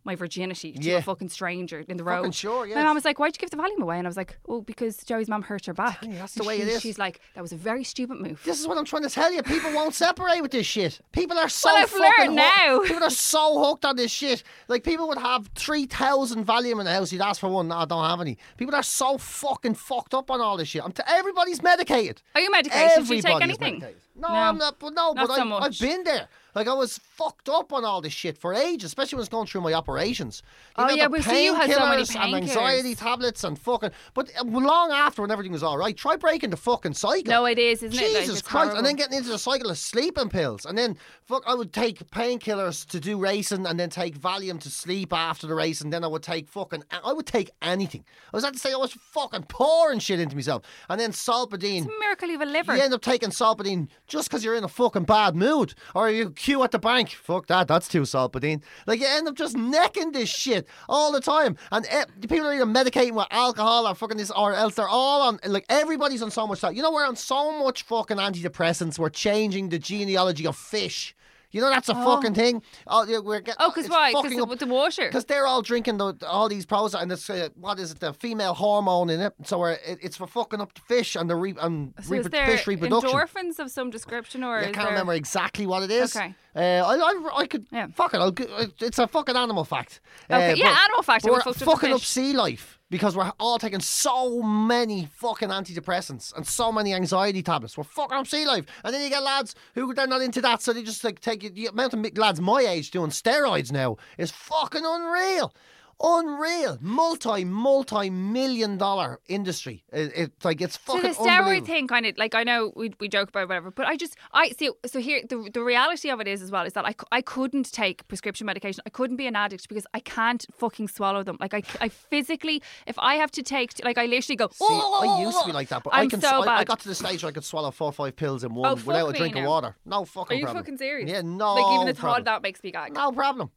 [0.06, 0.98] my virginity to Yeah.
[0.98, 2.18] a fucking stranger in the road.
[2.20, 4.18] Fucking sure, My mom was like, "Why'd you give the Valium away?" And I was
[4.18, 6.82] like, "Oh, because Joey's mom hurt her back." you, that's the way it she- is.
[6.82, 9.32] She's like, "That was a very stupid move." This is what I'm trying to tell
[9.32, 9.44] you.
[9.44, 11.00] People won't separate with this shit.
[11.12, 12.82] People are so Well, fucking now.
[12.86, 14.44] People are so hooked on this shit.
[14.68, 17.12] Like people would have three thousand Valium in the house.
[17.12, 17.68] You'd ask for one.
[17.68, 18.38] No, I don't have any.
[18.58, 20.84] People are so fucking fucked up on all this shit.
[20.84, 22.22] I'm t- everybody's medicated.
[22.36, 23.06] Are you medicated?
[23.08, 23.80] Do you take anything?
[23.80, 24.02] medicated.
[24.16, 24.34] No, No.
[24.34, 24.80] I'm not.
[24.80, 25.60] But no, Not but so I.
[25.66, 26.28] I've been there.
[26.56, 29.30] Like I was fucked up on all this shit for ages, especially when I was
[29.30, 30.42] going through my operations.
[30.78, 33.58] You Oh, know, yeah, but see, you had so many painkillers and anxiety tablets and
[33.60, 33.92] fucking.
[34.14, 37.30] But uh, long after, when everything was all right, try breaking the fucking cycle.
[37.32, 38.08] No, it is, isn't it?
[38.14, 38.76] Jesus it's Christ!
[38.76, 42.00] And then getting into the cycle of sleeping pills, and then fuck, I would take
[42.12, 46.04] painkillers to do racing, and then take Valium to sleep after the race, and then
[46.04, 48.04] I would take fucking, I would take anything.
[48.34, 51.84] I was at to say I was fucking pouring shit into myself, and then Solpadeine.
[51.86, 52.76] It's a miracle you have a liver.
[52.76, 56.32] You end up taking Solpadeine just because you're in a fucking bad mood, or you
[56.40, 57.10] queue at the bank.
[57.10, 58.64] Fuck that, that's too Solpadeine.
[58.88, 62.54] Like you end up just necking this shit all the time, and eh, people are
[62.54, 65.40] either medicating with alcohol or fucking this, or else they're all on.
[65.46, 66.64] Like everybody's on so much.
[66.64, 68.98] You know, we're on so much fucking antidepressants.
[68.98, 71.14] We're changing the genealogy of fish.
[71.52, 72.62] You know that's a fucking thing.
[72.86, 73.56] Oh, yeah, we're getting.
[73.60, 74.12] Oh, 'cause it's why?
[74.14, 75.08] 'Cause fucking the- the water?
[75.08, 78.00] Because they're all drinking the, all these Prozac and it's uh, what is it?
[78.00, 79.34] The female hormone in it.
[79.46, 82.28] So we're, it, it's for fucking up the fish and the re, and So is
[82.28, 83.10] there fish reproduction.
[83.10, 84.86] endorphins of some description, or I can't there...
[84.88, 86.16] remember exactly what it is.
[86.16, 86.34] Okay.
[86.56, 87.66] Uh, I, I, I could.
[87.72, 87.88] Yeah.
[87.96, 88.18] Fuck it.
[88.18, 88.34] I'll,
[88.80, 90.02] it's a fucking animal fact.
[90.30, 93.60] Okay, Uh, yeah, animal fact, We're fucked up fucking up sea life because we're all
[93.60, 97.78] taking so many fucking antidepressants and so many anxiety tablets.
[97.78, 100.62] We're fucking up sea life, and then you get lads who they're not into that,
[100.62, 101.56] so they just like take it.
[101.56, 105.54] The amount of lads my age doing steroids now is fucking unreal.
[106.02, 109.84] Unreal, multi, multi million dollar industry.
[109.92, 111.14] It, it's like it's fucking.
[111.14, 113.86] So the steroid thing, kind of like I know we, we joke about whatever, but
[113.86, 114.70] I just I see.
[114.86, 117.74] So here, the the reality of it is as well is that I, I couldn't
[117.74, 118.82] take prescription medication.
[118.86, 121.38] I couldn't be an addict because I can't fucking swallow them.
[121.42, 124.48] Like I, I physically, if I have to take, like I literally go.
[124.54, 126.22] See, I oh, used to be like that, but I I'm can.
[126.22, 128.46] so I, I got to the stage where I could swallow four or five pills
[128.46, 129.76] in oh, one Oh, without a drink of water.
[129.86, 130.38] No fucking.
[130.38, 130.64] Are you problem.
[130.64, 131.10] fucking serious?
[131.10, 131.56] Yeah, no.
[131.56, 132.94] Like even the thought of that makes me gag.
[132.94, 133.52] No problem.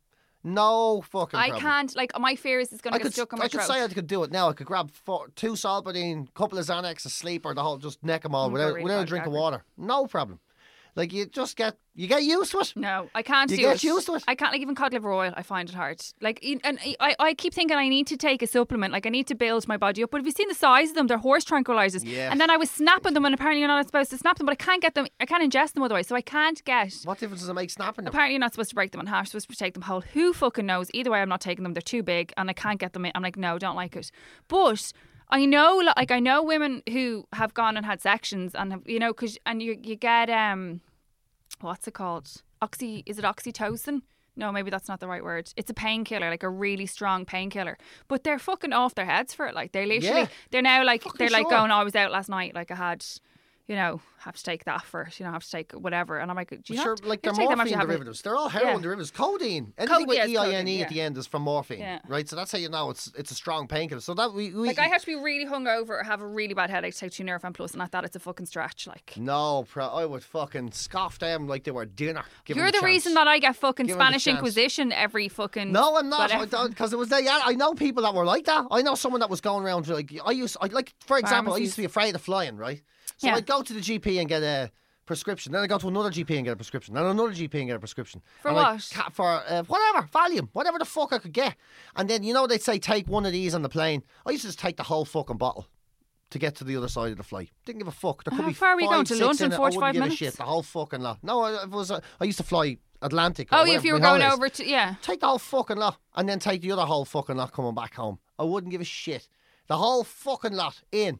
[0.44, 1.60] No fucking I problem.
[1.62, 1.96] can't.
[1.96, 3.62] Like my fear is it's going I to get could, stuck in I my could
[3.62, 4.48] say I could do it now.
[4.48, 8.02] I could grab four, two Solpadeine, couple of Xanax, a sleeper, or the whole, just
[8.02, 9.64] neck them all Mm, without, really without a drink of water.
[9.76, 10.40] No problem.
[10.94, 12.74] Like you just get, you get used to it.
[12.76, 13.84] No, I can't You get it.
[13.84, 14.24] used to it.
[14.28, 15.32] I can't like even cod liver oil.
[15.34, 16.02] I find it hard.
[16.20, 18.92] Like, and I, I keep thinking I need to take a supplement.
[18.92, 20.10] Like, I need to build my body up.
[20.10, 21.06] But have you seen the size of them?
[21.06, 22.02] They're horse tranquilizers.
[22.04, 22.30] Yeah.
[22.30, 24.44] And then I was snapping them, and apparently you're not supposed to snap them.
[24.44, 25.06] But I can't get them.
[25.18, 26.08] I can't ingest them otherwise.
[26.08, 26.92] So I can't get.
[27.04, 28.12] What difference does it make snapping them?
[28.12, 29.32] Apparently you're not supposed to break them in half.
[29.32, 30.02] You're supposed to take them whole.
[30.02, 30.90] Who fucking knows?
[30.92, 31.72] Either way, I'm not taking them.
[31.72, 33.12] They're too big, and I can't get them in.
[33.14, 34.10] I'm like, no, don't like it.
[34.46, 34.92] But.
[35.30, 38.98] I know, like I know women who have gone and had sections and have, you
[38.98, 40.80] know, cause and you you get um,
[41.60, 42.42] what's it called?
[42.60, 44.02] Oxy is it oxytocin?
[44.34, 45.52] No, maybe that's not the right word.
[45.56, 47.76] It's a painkiller, like a really strong painkiller.
[48.08, 49.54] But they're fucking off their heads for it.
[49.54, 50.26] Like they're literally, Yeah.
[50.50, 51.50] they're now like Fucking they're like sure.
[51.50, 52.54] going, "Oh, I was out last night.
[52.54, 53.04] Like I had,
[53.72, 55.18] you know, have to take that first.
[55.18, 57.32] You know, have to take whatever." And I'm like, "Do you sure, not, like you
[57.32, 58.20] they're take them after morphine you it?" derivatives.
[58.22, 58.80] They're all heroin Yeah.
[58.82, 59.10] derivatives.
[59.10, 59.72] Codeine.
[59.78, 62.00] Anything Co- yeah, with E I N E at the end is from morphine, Yeah.
[62.06, 62.28] right?
[62.28, 64.02] So that's how you know it's it's a strong painkiller.
[64.02, 66.52] So that we, we Like I have to be really hungover or have a really
[66.54, 68.86] bad headache to take two Nurofen Plus, and I thought it's a fucking stretch.
[68.86, 72.24] Like no, pro, I would fucking scoff them like they were dinner.
[72.46, 74.26] You're a the reason that I get fucking Give the Spanish.
[74.26, 75.72] Inquisition every fucking.
[75.72, 76.30] No, I'm not.
[76.68, 77.20] Because it was there.
[77.20, 78.66] Yeah, I know people that were like that.
[78.70, 80.56] I know someone that was going around like I used.
[80.60, 82.56] I like, for example, I used to be afraid of flying.
[82.56, 82.82] Right.
[83.18, 83.36] So Yeah.
[83.36, 84.70] I'd go to the GP and get a
[85.06, 85.52] prescription.
[85.52, 86.94] Then I go to another GP and get a prescription.
[86.94, 88.22] Then another GP and get a prescription.
[88.40, 88.88] For And what?
[88.92, 91.56] ca- for uh, whatever Valium, whatever the fuck I could get.
[91.96, 94.02] And then you know they'd say take one of these on the plane.
[94.26, 95.66] I used to just take the whole fucking bottle.
[96.30, 98.24] To get to the other side of the flight, didn't give a fuck.
[98.24, 99.52] There could How be far are we going to London?
[99.52, 100.14] I 45 wouldn't give minutes?
[100.14, 100.34] a shit.
[100.38, 101.18] The whole fucking lot.
[101.22, 101.90] No, I, it was.
[101.90, 103.48] Uh, I used to fly Atlantic.
[103.52, 104.94] Oh, whatever, if you were going holidays over to yeah.
[105.02, 107.92] take the whole fucking lot and then take the other whole fucking lot coming back
[107.96, 108.18] home.
[108.38, 109.28] I wouldn't give a shit.
[109.66, 111.18] The whole fucking lot in.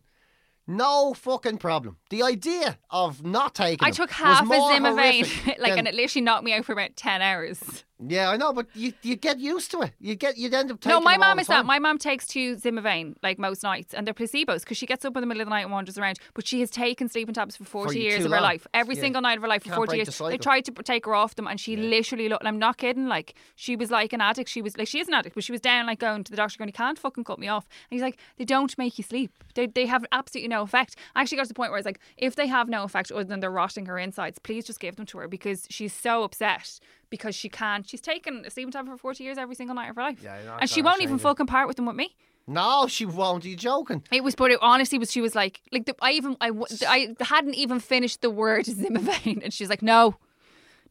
[0.67, 1.97] No fucking problem.
[2.11, 6.45] The idea of not taking I took half a Zimovane, like, and it literally knocked
[6.45, 7.85] me out for about ten hours.
[8.07, 9.93] Yeah, I know, but you you get used to it.
[10.01, 11.65] You get you'd end up taking No, my mom is that.
[11.65, 15.17] My mom takes two Zimovane like most nights, and they're placebos because she gets up
[15.17, 16.19] in the middle of the night and wanders around.
[16.35, 18.43] But she has taken sleeping tablets for forty you years of her long.
[18.43, 19.03] life, every Yeah.
[19.03, 20.17] single night of her life for Can't forty years.
[20.19, 22.43] the They tried to take her off them, and she literally looked.
[22.43, 23.07] And I'm not kidding.
[23.07, 24.49] Like she was like an addict.
[24.51, 26.37] She was like she is an addict, but she was down like going to the
[26.37, 29.05] doctor, going, "You can't fucking cut me off." And he's like, "They don't make you
[29.05, 29.33] sleep.
[29.55, 31.87] They they have absolutely no effect." I actually got to the point where I was
[31.87, 34.97] like, "If they have no effect other than they're rotting her insides, please just give
[34.97, 36.81] them to her because she's so upset."
[37.13, 39.97] Because she can't, she's taken a sleeping tablet for forty years every single night of
[39.97, 42.17] her life, Yeah, and she won't even fucking part with them with me.
[42.47, 43.45] No, she won't.
[43.45, 44.03] Are you joking?
[44.11, 45.13] It was, but it honestly was.
[45.13, 46.51] She was like, like the, I even I,
[46.89, 50.17] I hadn't even finished the word Zimovane, and she's like, no,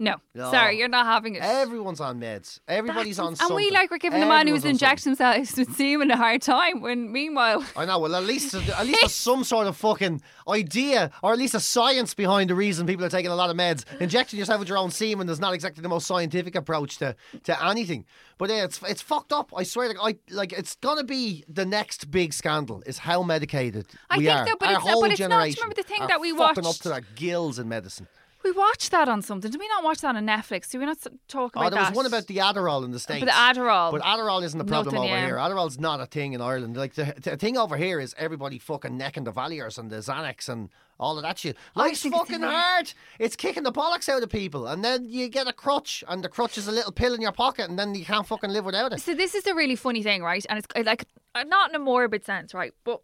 [0.02, 0.52] no, No.
[0.52, 1.42] sorry, you're not having it.
[1.44, 2.60] Everyone's on meds.
[2.68, 3.56] Everybody's on and something.
[3.56, 5.40] we like we're giving the man who's was Everyone's on something.
[5.42, 6.82] injecting himself with semen a hard time.
[6.82, 8.00] When meanwhile, I know.
[8.00, 11.60] Well, at least at least there's some sort of fucking idea, or at least a
[11.60, 13.86] science behind the reason people are taking a lot of meds.
[14.02, 17.66] Injecting yourself with your own semen is not exactly the most scientific approach to, to
[17.66, 18.06] anything.
[18.38, 19.52] But yeah, it's it's fucked up.
[19.56, 19.94] I swear.
[19.94, 22.82] To, I like it's gonna be the next big scandal.
[22.88, 24.46] Is how medicated I we think are.
[24.46, 25.30] though, but Our it's not- whole but it's not.
[25.30, 28.08] generation Remember the thing that we fucking watched- up to their gills in medicine.
[28.43, 29.51] We watched that on something.
[29.51, 30.69] Did we not watch that on Netflix?
[30.69, 31.89] Did we not talk oh, about Oh, there that?
[31.91, 33.19] was one about the Adderall in the States.
[33.19, 33.91] But the Adderall.
[33.91, 35.25] But Adderall isn't a problem Nothing, over yeah.
[35.25, 35.36] here.
[35.36, 36.75] Adderall's not a thing in Ireland.
[36.75, 40.49] Like the, the thing over here is everybody fucking necking the Valiers and the Xanax
[40.49, 41.58] and all of that shit.
[41.75, 42.93] Life's fucking hard.
[43.19, 46.30] It's kicking the bollocks out of people, and then you get a crutch, and the
[46.30, 48.93] crutch is a little pill in your pocket, and then you can't fucking live without
[48.93, 49.01] it.
[49.01, 50.45] So this is a really funny thing, right?
[50.47, 51.06] And it's like
[51.47, 52.73] not in a morbid sense, right?
[52.84, 53.01] But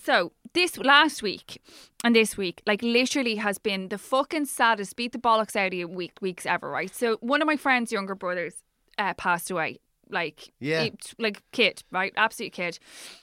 [0.00, 1.60] so this last week
[2.02, 5.74] and this week, like literally has been the fucking saddest beat the bollocks out of
[5.74, 6.92] you week weeks ever, right?
[6.94, 8.54] So one of my friend's younger brothers
[8.98, 9.78] uh, passed away,
[10.10, 10.84] like Yeah.
[10.84, 12.12] it- like kid, right?
[12.16, 12.78] Absolute kid,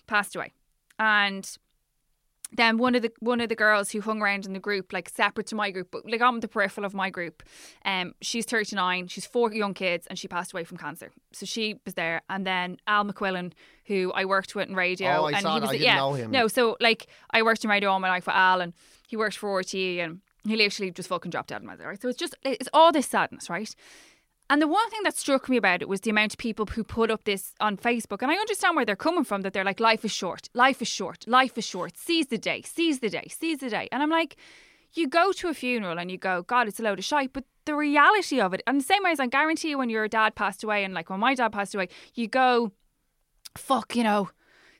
[0.07, 0.53] passed away,
[0.99, 1.57] and
[2.55, 5.09] then one of the one of the girls who hung around in the group, like
[5.09, 7.43] separate to my group, but like on the peripheral of my group,
[7.85, 11.11] um, she's thirty nine, she's four young kids, and she passed away from cancer.
[11.31, 13.53] So she was there, and then Al McQuillan,
[13.85, 15.95] who I worked with in radio, Oh, I and saw he was I didn't yeah,
[15.95, 16.31] know him.
[16.31, 18.73] no, so like I worked in radio all my life with Al, and
[19.07, 22.01] he worked for RTE, and he literally just fucking dropped out of my right.
[22.01, 23.73] So it's just it's all this sadness, right?
[24.53, 26.83] And the one thing that struck me about it was the amount of people who
[26.83, 28.21] put up this on Facebook.
[28.21, 30.87] And I understand where they're coming from that they're like, life is short, life is
[30.87, 33.89] short, life is short, seize the day, seize the day, seize the day.
[33.91, 34.35] And I'm like,
[34.93, 37.33] you go to a funeral and you go, God, it's a load of shite.
[37.33, 40.07] But the reality of it, and the same way as I guarantee you when your
[40.07, 42.73] dad passed away and like when my dad passed away, you go,
[43.57, 44.29] fuck, you know,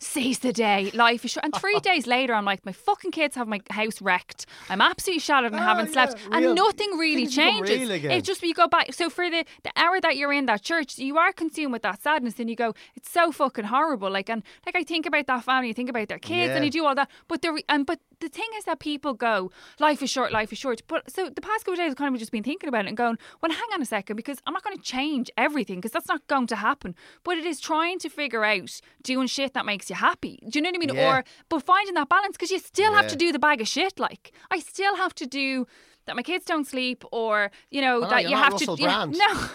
[0.04, 1.46] seize the day, life is short.
[1.46, 4.46] And three days later, I'm like, my fucking kids have my house wrecked.
[4.70, 6.16] I'm absolutely shattered and Ah, haven't slept.
[6.30, 7.90] yeah, and nothing really changes.
[7.90, 8.12] real.
[8.12, 8.94] It's just you go back.
[8.94, 12.02] So for the, the hour that you're in that church, you are consumed with that
[12.02, 14.10] sadness and you go, it's so fucking horrible.
[14.12, 16.56] Like, and like I think about that family, you think about their kids Yeah.
[16.58, 17.10] and you do all that.
[17.28, 20.52] But the, re- and, but the thing is that people go, life is short, life
[20.52, 20.82] is short.
[20.88, 22.90] But so the past couple of days, I've kind of just been thinking about it
[22.90, 25.92] and going, well, hang on a second, because I'm not going to change everything because
[25.92, 26.96] that's not going to happen.
[27.24, 30.40] But it is trying to figure out doing shit that makes you happy.
[30.50, 30.96] Do you know what I mean?
[30.96, 31.18] Yeah.
[31.18, 34.00] Or, but finding that balance because you still have to do the bag of shit.
[34.00, 35.68] Like, I still have to do
[36.06, 38.84] that my kids don't sleep or, you know, I that you have Russell to.
[38.84, 39.12] yeah, no.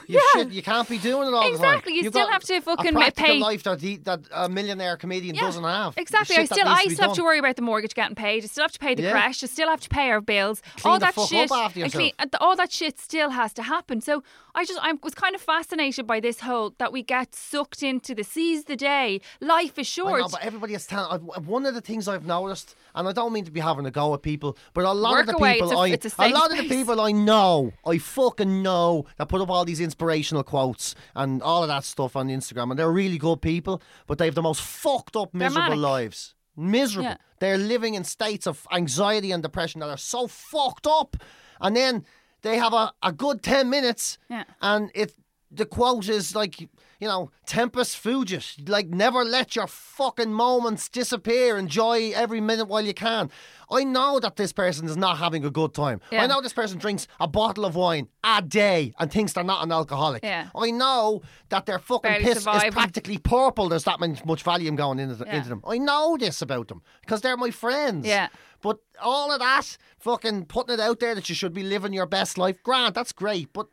[0.06, 0.20] You, yeah.
[0.34, 1.66] shit, you can't be doing it all the time.
[1.74, 4.96] Exactly, you You've still have to fucking a pay- life that, the, that a millionaire
[4.96, 5.94] comedian Yeah, doesn't have.
[5.96, 6.36] Exactly.
[6.36, 8.44] I still, I still have to worry about the mortgage getting paid.
[8.44, 9.10] I still have to pay the Yeah.
[9.12, 9.42] crash.
[9.42, 10.62] I still have to pay our bills.
[10.78, 11.92] Clean all that shit.
[11.92, 14.00] clean- all that shit still has to happen.
[14.00, 14.22] So
[14.54, 18.14] I just, I was kind of fascinated by this whole that we get sucked into
[18.14, 19.20] the seize the day.
[19.40, 20.20] Life is short.
[20.20, 21.22] know, but everybody has talent.
[21.46, 24.14] One of the things I've noticed, and I don't mean to be having a go
[24.14, 26.32] at people, but a lot Work of the people it's a- I, it's a safe
[26.38, 30.42] lot of the people I know, I fucking know that put up all these inspirational
[30.44, 34.24] quotes and all of that stuff on Instagram, and they're really good people, but they
[34.26, 36.34] have the most fucked up, miserable lives.
[36.56, 37.10] Miserable.
[37.10, 37.16] Yeah.
[37.40, 41.16] They're living in states of anxiety and depression that are so fucked up,
[41.60, 42.04] and then
[42.42, 44.44] they have a, a good ten minutes, Yeah.
[44.60, 45.12] and it
[45.50, 46.68] the quote is like, you
[47.00, 48.68] know, tempus fugit.
[48.68, 51.56] Like, never let your fucking moments disappear.
[51.56, 53.30] Enjoy every minute while you can.
[53.70, 56.00] I know that this person is not having a good time.
[56.10, 56.22] Yeah.
[56.22, 59.62] I know this person drinks a bottle of wine a day and thinks they're not
[59.62, 60.22] an alcoholic.
[60.24, 60.48] Yeah.
[60.54, 63.68] I know that their fucking Barely piss is practically purple.
[63.68, 65.36] There's that much, volume going into, Yeah.
[65.36, 65.62] into them.
[65.66, 68.06] I know this about them because they're my friends.
[68.06, 68.28] Yeah.
[68.60, 72.06] But all of that, fucking putting it out there that you should be living your
[72.06, 73.52] best life, Grant, that's great.
[73.52, 73.68] But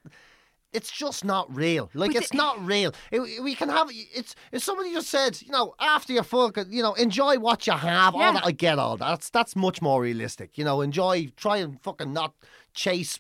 [0.75, 1.89] it's just not real.
[1.93, 2.93] Like But it's the- not real.
[3.11, 4.35] It- we can have it's.
[4.51, 8.13] If somebody just said, you know, after you fuck, you know, enjoy what you have.
[8.13, 8.25] Yeah.
[8.27, 9.05] All that, I get all that.
[9.09, 10.57] That's that's much more realistic.
[10.57, 11.31] You know, enjoy.
[11.37, 12.33] Try and fucking not
[12.73, 13.19] chase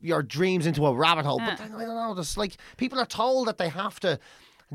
[0.00, 1.38] your dreams into a rabbit hole.
[1.40, 1.64] But uh.
[1.64, 2.14] I don't know.
[2.14, 4.18] There's like people are told that they have to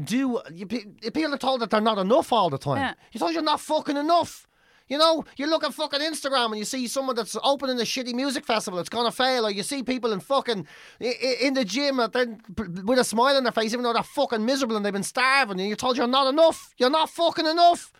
[0.03, 0.41] do.
[0.51, 2.77] You, people are told that they're not enough all the time.
[2.77, 2.93] Yeah.
[3.11, 4.47] You're told you're not fucking enough.
[4.87, 8.13] You know, you look at fucking Instagram and you see someone that's opening a shitty
[8.13, 10.67] music festival that's gonna fail, or you see people in fucking
[10.99, 14.85] in the gym with a smile on their face, even though they're fucking miserable and
[14.85, 16.73] they've been starving, and you're told you're not enough.
[16.77, 17.93] You're not fucking enough.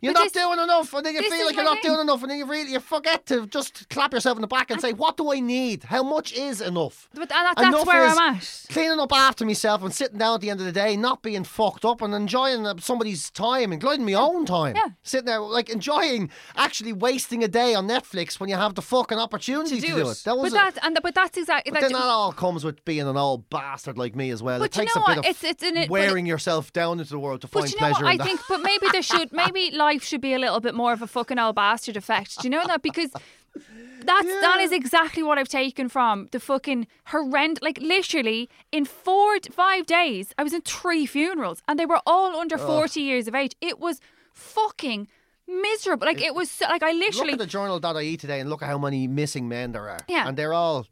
[0.00, 1.90] You're But not doing enough, and then you feel like you're not thing.
[1.90, 4.70] doing enough, and then you really you forget to just clap yourself in the back
[4.70, 5.84] and say, "What do I need?
[5.84, 8.64] How much is enough?" But that- that's Enough where I'm at.
[8.70, 11.42] Cleaning up after myself and sitting down at the end of the day, not being
[11.42, 14.76] fucked up and enjoying somebody's time, including my own time.
[14.76, 14.88] Yeah.
[15.02, 19.18] Sitting there, like enjoying actually wasting a day on Netflix when you have the fucking
[19.18, 20.22] opportunity to to, do, it.
[20.24, 22.64] That was but a- that's and but that's exactly but that, then that all comes
[22.64, 24.60] with being an old bastard like me as well.
[24.60, 25.18] But it you know a bit what?
[25.18, 28.04] of It's- it's it- wearing yourself down into the world to find you know pleasure
[28.04, 28.12] what?
[28.14, 28.24] I that.
[28.26, 31.06] think, but maybe there should, maybe life should be a little bit more of a
[31.06, 32.38] fucking old bastard effect.
[32.40, 32.82] Do you know that?
[32.82, 33.10] Because
[34.10, 37.62] that's that is exactly what I've taken from the fucking horrendous.
[37.62, 42.36] Like literally, in four, five days, I was in three funerals, and they were all
[42.36, 43.54] under forty years of age.
[43.60, 44.00] It was
[44.34, 45.08] fucking
[45.46, 46.06] miserable.
[46.06, 48.68] Like it was so, like I literally Look at the journal.ie today and look at
[48.68, 50.00] how many missing men there are.
[50.08, 50.28] Yeah.
[50.28, 50.86] And they're all,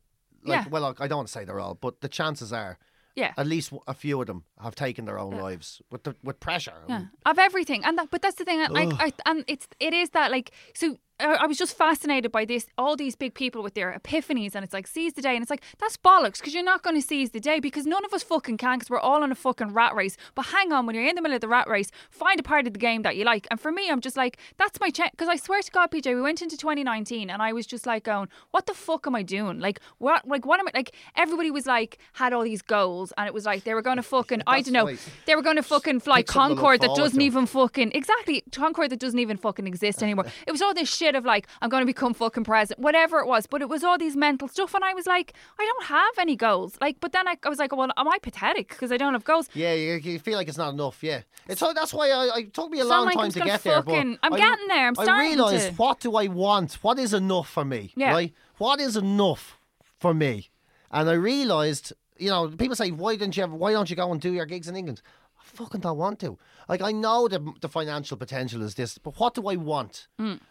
[0.44, 0.68] like, Yeah.
[0.70, 2.78] well, I don't want to say they're all, but the chances are
[3.16, 3.33] yeah.
[3.37, 6.74] at least a few of them have taken their own lives with the, with pressure.
[6.88, 8.61] Yeah, of everything, and that, but that's the thing.
[8.61, 12.66] I, I, and it's it is that like so I was just fascinated by this.
[12.76, 15.51] All these big people with their epiphanies, and it's like seize the day, and it's
[15.51, 18.22] like that's bollocks because you're not going to seize the day because none of us
[18.22, 20.16] fucking can because we're all in a fucking rat race.
[20.34, 22.66] But hang on, when you're in the middle of the rat race, find a part
[22.66, 23.47] of the game that you like.
[23.51, 26.14] And for me, I'm just like that's my check because I swear to God, PJ,
[26.14, 29.22] we went into 2019 and I was just like going, what the fuck am I
[29.22, 29.59] doing?
[29.59, 30.26] Like what?
[30.28, 30.72] Like what am I?
[30.74, 33.97] Like everybody was like had all these goals, and it was like they were going
[33.97, 34.99] to fucking I don't know, right.
[35.24, 37.93] they were going to fucking fly Pick something to look Concorde that doesn't even fucking
[37.95, 40.26] exactly Concorde that doesn't even fucking exist anymore.
[40.47, 43.26] It was all this shit of like I'm going to become fucking president, whatever it
[43.26, 43.46] was.
[43.46, 46.36] But it was all these mental stuff, and I was like, I don't have any
[46.36, 46.76] goals.
[46.80, 49.24] Like, but then I, I was like, well, am I pathetic because I don't have
[49.24, 49.48] goals?
[49.54, 51.02] Yeah, you, you feel like it's not enough.
[51.02, 53.62] Yeah, it's so that's why I, it took me a long like, time to get
[53.62, 53.82] there.
[53.82, 56.74] But I'm I- getting there, I'm starting I realised what do I want?
[56.82, 57.92] What is enough for me?
[57.96, 58.12] Yeah.
[58.12, 58.34] Right?
[58.59, 59.59] What is enough
[59.98, 60.50] for me?
[60.90, 63.54] And I realised, you know, people say, why didn't you ever?
[63.54, 65.02] Why don't you go and do your gigs in England?
[65.47, 66.36] Fucking don't want to.
[66.68, 70.09] Like I know the the financial potential is this, but what do I want?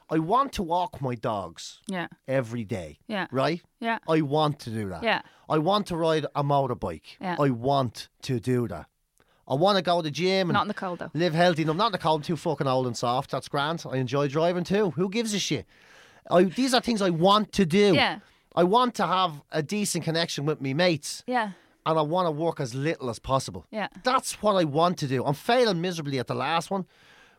[0.10, 1.94] I want to walk my dogs Mm.
[1.94, 2.98] Yeah, every day.
[3.08, 3.28] Yeah.
[3.32, 3.62] Right.
[3.80, 5.04] yeah, I want to do that.
[5.04, 5.22] Yeah.
[5.50, 7.18] I want to ride a motorbike.
[7.22, 7.36] Yeah.
[7.40, 8.88] I want to do that.
[9.48, 11.12] I want to go to the gym and not in the cold though.
[11.14, 11.62] live healthy.
[11.64, 13.30] And I'm not in the cold, I'm too fucking old and soft.
[13.32, 13.84] That's grand.
[13.92, 14.92] I enjoy driving too.
[14.92, 15.66] Who gives a shit?
[16.32, 17.94] I, these are things I want to do.
[17.94, 18.20] Yeah.
[18.56, 21.24] I want to have a decent connection with me mates.
[21.28, 21.52] Yeah,
[21.86, 23.66] And I want to work as little as possible.
[23.72, 23.88] Yeah.
[24.04, 25.24] That's what I want to do.
[25.24, 26.86] I'm failing miserably at the last one,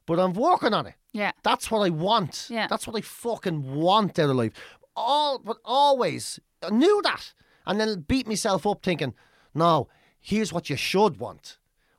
[0.06, 0.94] but I'm working on it.
[1.12, 2.46] yeah, That's what I want.
[2.48, 2.68] Yeah.
[2.68, 4.52] That's what I fucking want out of life.
[4.94, 7.32] All, but always I knew that,
[7.66, 9.14] and then beat myself up thinking,
[9.52, 9.88] no,
[10.20, 11.58] here's what you should want.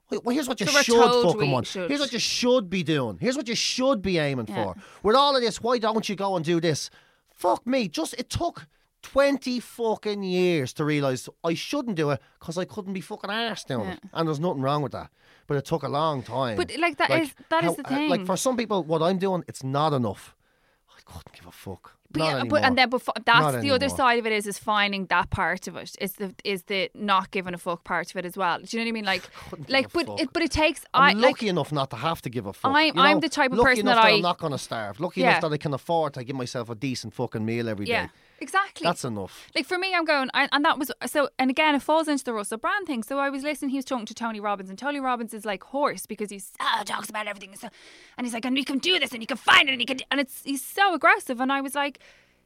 [0.10, 1.68] Well, here's what you So should fucking want.
[1.68, 1.90] should.
[1.90, 3.18] Here's what you should be doing.
[3.20, 4.64] Here's what you should be aiming Yeah.
[4.64, 4.76] for.
[5.04, 6.90] With all of this, why don't you go and do this?
[7.34, 7.90] Fuck me.
[7.90, 8.68] Just it took.
[9.12, 13.68] 20 fucking years to realise I shouldn't do it because I couldn't be fucking arsed
[13.68, 14.00] doing it.
[14.14, 15.10] And there's nothing wrong with that.
[15.48, 16.58] But it took a long time.
[16.58, 19.44] But, like, that is- that is the uh, Like for some people, what I'm doing,
[19.48, 20.36] it's not enough.
[20.98, 21.94] I couldn't give a fuck.
[22.10, 24.58] But yeah, but and then before, that's Not the other side of it is is
[24.58, 28.16] finding that part of it is the is the not giving a fuck part of
[28.16, 28.60] it as well.
[28.60, 29.06] Do you know what I mean?
[29.06, 29.24] Like,
[29.68, 30.22] like, but fuck.
[30.22, 30.86] it, but it takes.
[30.94, 32.74] I'm I like lucky enough not to have to give a fuck.
[32.74, 34.58] I'm- you I'm the type of lucky person enough that I- I'm not going to
[34.58, 35.02] starve.
[35.02, 35.32] Lucky Yeah.
[35.32, 38.10] enough that I can afford to give myself a decent fucking meal every day.
[38.38, 38.86] Yeah, exactly.
[38.86, 39.48] That's enough.
[39.56, 41.30] Like for me, I'm going, I, and that was so.
[41.40, 43.04] And again, it falls into the Russell Brand thing.
[43.04, 43.70] So I was listening.
[43.70, 46.84] He was talking to Tony Robbins, and Tony Robbins is like horse because he's so
[46.84, 47.56] talks about everything.
[47.56, 47.70] So,
[48.18, 49.86] and he's like, and you can do this, and you can find it, and you
[49.86, 51.40] can, and it's he's so aggressive.
[51.40, 52.00] And I was like.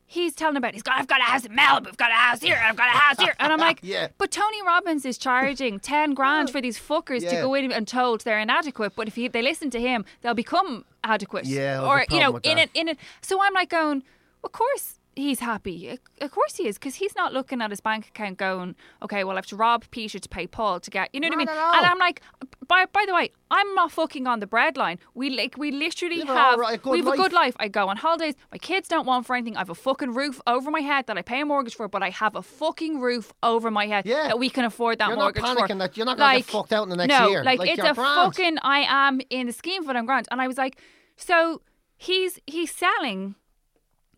[0.08, 2.42] He's telling about he's got I've got a house in Malibu, I've got a house
[2.42, 4.10] here, I've got a house here, and I'm like, Yeah.
[4.18, 8.20] But Tony Robbins is charging ten grand for these fuckers to go in and told
[8.26, 8.92] they're inadequate.
[8.94, 11.46] But if he, they listen to him, they'll become adequate.
[11.46, 12.98] Yeah, I have a or you know, in it, in it.
[13.22, 14.04] So I'm like going,
[14.44, 15.98] of course he's happy.
[16.20, 19.34] Of course he is, because he's not looking at his bank account going, okay, well
[19.34, 21.46] I have to rob Peter to pay Paul to get, you know what I mean?
[21.46, 21.78] Not.
[21.78, 22.22] And I'm like,
[22.68, 24.98] by by the way, I'm not fucking on the breadline.
[25.14, 27.56] We like we literally have good we have a good life.
[27.56, 27.56] life.
[27.60, 28.36] I go on holidays.
[28.52, 29.56] My kids don't want for anything.
[29.58, 32.02] I have a fucking roof over my head that I pay a mortgage for, but
[32.04, 34.28] I have a fucking roof over my head Yeah.
[34.28, 35.56] that we can afford that You're not mortgage for.
[35.56, 37.44] panicking that you're not gonna get fucked out in the next no, year.
[37.44, 38.36] Like, Like, it's a grand.
[38.36, 39.96] fucking I am in the scheme of it.
[39.98, 40.80] I'm grand, and I was like,
[41.18, 41.62] so
[41.98, 43.36] he's he's selling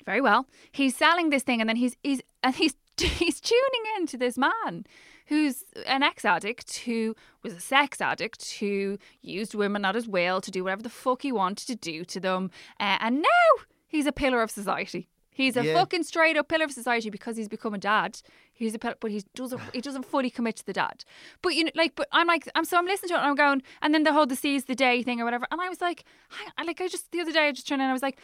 [0.06, 0.48] very well.
[0.72, 4.38] He's selling this thing, and then he's he's and he's he's tuning in to this
[4.38, 4.86] man
[5.28, 10.42] who's an ex addict who was a sex addict who used women at his will
[10.42, 14.06] to do whatever the fuck he wanted to do to them, uh, and now he's
[14.06, 15.10] a pillar of society.
[15.36, 15.74] He's a Yeah.
[15.74, 18.22] fucking straight up pillar of society because he's become a dad.
[18.54, 19.60] He's a pillar, but he doesn't.
[19.74, 21.04] He doesn't fully commit to the dad.
[21.42, 23.36] But you know, like, but I'm like, I'm so I'm listening to it and I'm
[23.36, 25.48] going, and then the whole the seize the day thing or whatever.
[25.50, 27.82] And I was like, I, I like, I just the other day I just turned
[27.82, 27.88] in.
[27.90, 28.20] I was like,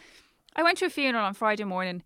[0.56, 2.02] I went to a funeral on Friday morning.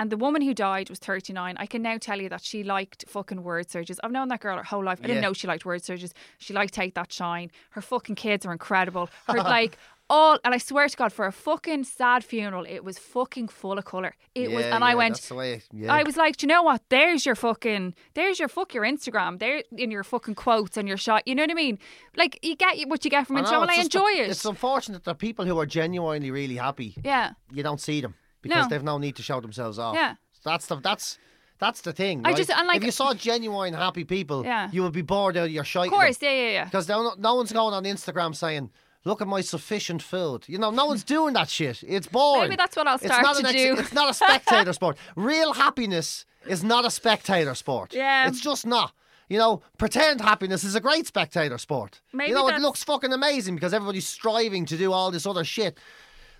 [0.00, 1.56] And the woman who died was 39.
[1.58, 3.98] I can now tell you that she liked fucking word searches.
[4.04, 5.00] I've known that girl her whole life.
[5.02, 6.14] I didn't know she liked word searches.
[6.38, 7.50] She liked Take That Shine.
[7.70, 9.10] Her fucking kids are incredible.
[9.26, 9.76] Her like
[10.10, 13.76] all, and I swear to God, for a fucking sad funeral, it was fucking full
[13.78, 14.14] of colour.
[14.34, 15.92] It was, Yeah, and I went, that's the way- yeah.
[15.92, 16.82] I was like, do you know what?
[16.88, 19.38] There's your fucking, there's your fuck your Instagram.
[19.38, 21.22] There in your fucking quotes and your shot.
[21.26, 21.78] You know what I mean?
[22.16, 24.30] Like you get what you get from I Instagram, know, and I enjoy it.
[24.30, 27.32] It's unfortunate that the people who are genuinely really happy, yeah.
[27.52, 28.68] you don't see them because No.
[28.70, 29.94] they've no need to show themselves off.
[29.94, 30.14] Yeah.
[30.44, 31.18] That's the that's
[31.58, 32.20] that's the thing.
[32.24, 32.36] I right?
[32.36, 34.70] just- and like- if you saw genuine happy people, Yeah.
[34.72, 35.88] you would be bored out of your shite.
[35.88, 36.64] Of course, yeah, yeah, yeah.
[36.64, 38.70] Because no, no one's going on Instagram saying,
[39.04, 41.82] "Look at my sufficient food." You know, no one's doing that shit.
[41.86, 42.42] It's boring.
[42.50, 43.76] Maybe that's what I'll start to ex- do.
[43.78, 44.96] It's not a spectator sport.
[45.16, 47.94] Real happiness is not a spectator sport.
[47.94, 48.28] Yeah.
[48.28, 48.92] it's just not.
[49.28, 52.00] You know, pretend happiness is a great spectator sport.
[52.14, 55.44] Maybe you know, it looks fucking amazing because everybody's striving to do all this other
[55.44, 55.78] shit.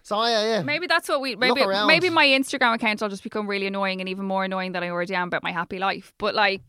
[0.02, 0.62] So yeah, yeah.
[0.62, 4.08] Maybe that's what we maybe maybe my Instagram account will just become really annoying and
[4.08, 6.12] even more annoying than I already am about my happy life.
[6.18, 6.62] But like,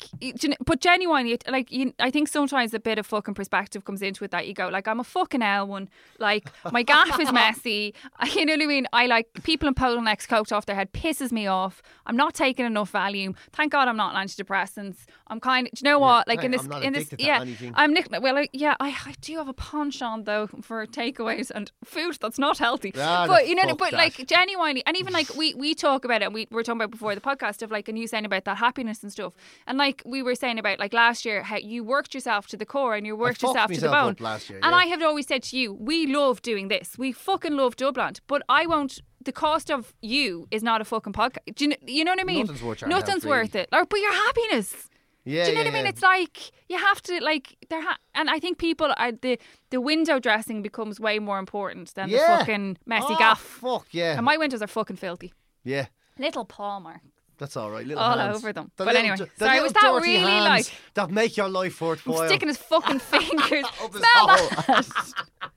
[0.65, 4.31] but genuinely, like you, I think sometimes a bit of fucking perspective comes into it
[4.31, 5.89] that you go like, I'm a fucking L one.
[6.19, 7.93] Like my gaff is messy.
[8.39, 8.87] You know what I mean?
[8.93, 11.81] I like people in Polonex coat off their head pisses me off.
[12.05, 13.35] I'm not taking enough Valium.
[13.51, 14.97] Thank God I'm not on antidepressants.
[15.27, 15.73] I'm kind of.
[15.73, 16.27] Do you know what?
[16.27, 17.41] Like hey, in this, in this, yeah.
[17.41, 17.73] anything.
[17.75, 18.07] I'm Nick.
[18.09, 22.39] Well, I, yeah, I, I do have a penchant though for takeaways and food that's
[22.39, 22.93] not healthy.
[22.97, 23.97] Ah, but the you know, but that.
[23.97, 26.25] like genuinely, and even like we we talk about it.
[26.25, 28.57] and We were talking about before the podcast of like, and you saying about that
[28.57, 29.33] happiness and stuff,
[29.67, 32.65] and like we were saying about like last year how you worked yourself to the
[32.65, 34.15] core and you worked yourself to the bone.
[34.19, 34.73] last year, and.
[34.79, 36.97] I have always said to you, we love doing this.
[36.97, 39.01] We fucking love Dublin, but I won't.
[39.21, 41.53] The cost of you is not a fucking podcast.
[41.53, 42.45] Do you, kn- you know what I mean?
[42.45, 43.67] Nothing's worth Nothing's worth it.
[43.73, 44.89] Or, but your happiness.
[45.25, 45.83] Yeah, Do you know yeah, what I mean?
[45.85, 45.89] yeah.
[45.89, 49.37] It's like you have to like there, ha- and I think people are the
[49.69, 53.41] the window dressing becomes way more important than the fucking messy oh, gaff.
[53.41, 54.15] Fuck yeah.
[54.15, 55.33] And my windows are fucking filthy.
[55.63, 55.87] yeah.
[56.17, 57.01] Little paw mark.
[57.39, 57.85] That's all right.
[57.87, 58.37] Little All hands.
[58.37, 58.69] over them.
[58.75, 62.27] The But little anyway, sorry, was that really like- that make your life worthwhile?
[62.27, 63.65] Sticking his fucking fingers.
[63.77, 64.85] Smell that.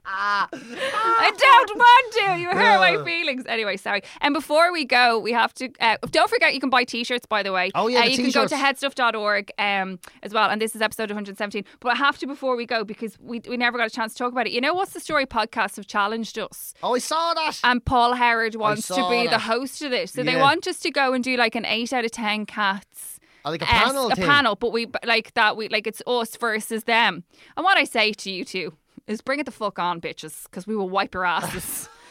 [0.05, 2.41] I don't want to.
[2.41, 3.45] You hurt my feelings.
[3.47, 4.03] Anyway, sorry.
[4.21, 5.71] And before we go, we have to.
[5.81, 7.27] Uh, don't forget, you can buy T-shirts.
[7.27, 8.83] By the way, Oh, yeah, uh, you can go to t-shirts.
[8.85, 10.51] headstuff.org um, as well.
[10.51, 11.65] And this is episode 117.
[11.81, 14.19] But I have to before we go because we we never got a chance to
[14.19, 14.53] talk about it.
[14.53, 15.27] You know, what's the story?
[15.27, 16.75] Podcasts have challenged us.
[16.83, 17.59] Oh, I saw that.
[17.65, 20.13] And Paul Howard wants to be the host of this.
[20.13, 23.19] So they want us to go and do like an eight out of ten cats.
[23.45, 25.57] Oh, like a panel a panel, but we like that.
[25.57, 27.25] We like it's us versus them.
[27.57, 28.75] And what I say to you two
[29.09, 31.89] is, bring it the fuck on, bitches, because we will wipe your asses.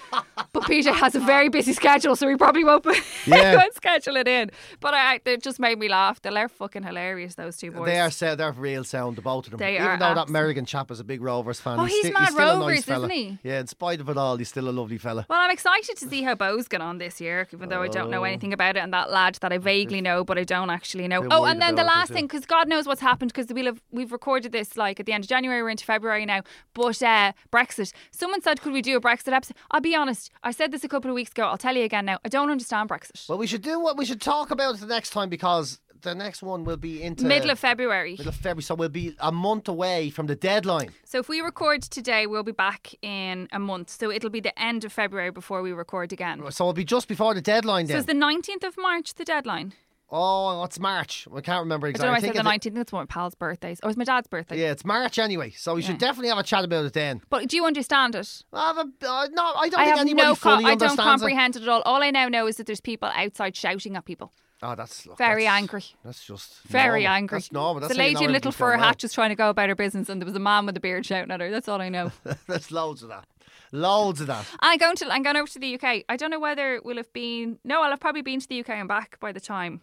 [0.54, 2.92] but PJ has a very busy schedule, so he probably won't, be,
[3.28, 3.56] Yeah.
[3.58, 4.52] won't schedule it in.
[4.80, 6.22] But I, they just made me laugh.
[6.22, 7.36] They're fucking hilarious.
[7.36, 7.86] Those two boys.
[7.86, 9.60] They are so they're real sound, the both of them.
[9.60, 11.80] They Even are though that American chap is a big Rovers fan.
[11.80, 13.08] Oh, he's sti- mad still a nice Rovers, fella.
[13.08, 13.40] isn't he?
[13.44, 15.26] Yeah, in spite of it all, he's still a lovely fella.
[15.30, 18.10] Well, I'm excited to see how Bohs get on this year, even though I don't
[18.10, 18.80] know anything about it.
[18.80, 21.26] And that lad that I vaguely know, but I don't actually know.
[21.32, 23.82] Oh, and then the it, last thing, because God knows what's happened, because we'll have
[23.92, 26.42] we've recorded this like at the end of January, we're into February now.
[26.74, 27.94] But uh, Brexit.
[28.12, 29.56] Someone said, could we do a Brexit episode?
[29.72, 30.01] I'll be honest.
[30.44, 31.44] I said this a couple of weeks ago.
[31.44, 32.20] I'll tell you again now.
[32.26, 33.28] I don't understand Brexit.
[33.30, 36.42] Well, we should do what we should talk about the next time because the next
[36.42, 38.12] one will be into Middle of February.
[38.14, 40.90] middle of February, so we'll be a month away from the deadline.
[41.06, 43.92] So if we record today, we'll be back in a month.
[43.92, 46.40] So it'll be the end of February before we record again.
[46.52, 48.00] So it'll be just before the deadline So then.
[48.00, 49.74] is the 19th of March the deadline?
[50.12, 51.28] Oh, it's March.
[51.36, 52.14] I can't remember I don't know.
[52.14, 52.30] exactly.
[52.30, 52.76] I said the 19th.
[52.76, 53.80] That's one of my pal's birthdays.
[53.84, 54.60] Oh, it's my dad's birthday.
[54.62, 56.08] Yeah, it's March anyway, so we should Yeah.
[56.08, 57.22] definitely have a chat about it then.
[57.30, 58.44] But do you understand it?
[58.54, 60.36] I have a, uh, no, I don't I think have anybody no.
[60.36, 61.06] Co- fully I don't understands it.
[61.26, 61.82] comprehend it at all.
[61.84, 64.32] All I now know is that there's people outside shouting at people.
[64.64, 65.84] Oh, that's look, Very that's- angry.
[66.06, 67.16] That's just Very normal.
[67.18, 67.38] angry.
[67.40, 67.82] That's normal.
[67.82, 70.22] That's the lady in little fur hat just trying to go about her business, and
[70.22, 71.50] there was a man with a beard shouting at her.
[71.50, 72.12] That's all I know.
[72.48, 73.26] There's loads of that.
[73.72, 74.46] Loads of that.
[74.60, 75.12] I'm going to.
[75.12, 76.04] I'm going over to the UK.
[76.10, 77.58] I don't know whether it will have been.
[77.64, 79.82] No, I'll have probably been to the UK and back by the time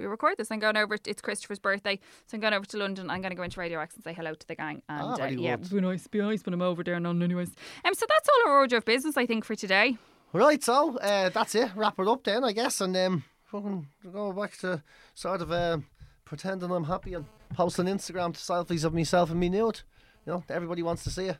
[0.00, 0.50] we record this.
[0.50, 0.96] I'm going over.
[1.06, 3.10] It's Christopher's birthday, so I'm going over to London.
[3.10, 4.82] I'm going to go into Radio X and say hello to the gang.
[4.88, 5.66] And Ah, uh, very yeah, good.
[5.66, 6.98] it'd be nice, be nice when I'm over there.
[6.98, 7.50] None, anyways.
[7.84, 9.98] Um, so that's all our order of business, I think, for today.
[10.32, 11.70] Right, so uh, that's it.
[11.76, 14.82] Wrap it up then, I guess, and um, fucking go back to
[15.14, 15.86] sort of um,
[16.24, 19.80] pretending I'm happy and posting Instagram to selfies of myself and me nude.
[20.26, 21.38] You know, everybody wants to see it.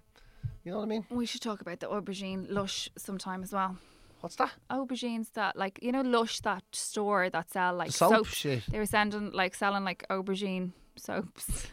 [0.64, 1.06] You know what I mean?
[1.10, 3.76] We should talk about the aubergine lush sometime as well.
[4.20, 4.52] What's that?
[4.70, 8.34] Aubergines that like you know Lush that store that sell like The soap soaps.
[8.34, 8.62] shit.
[8.70, 11.66] They were sending like selling like aubergine soaps.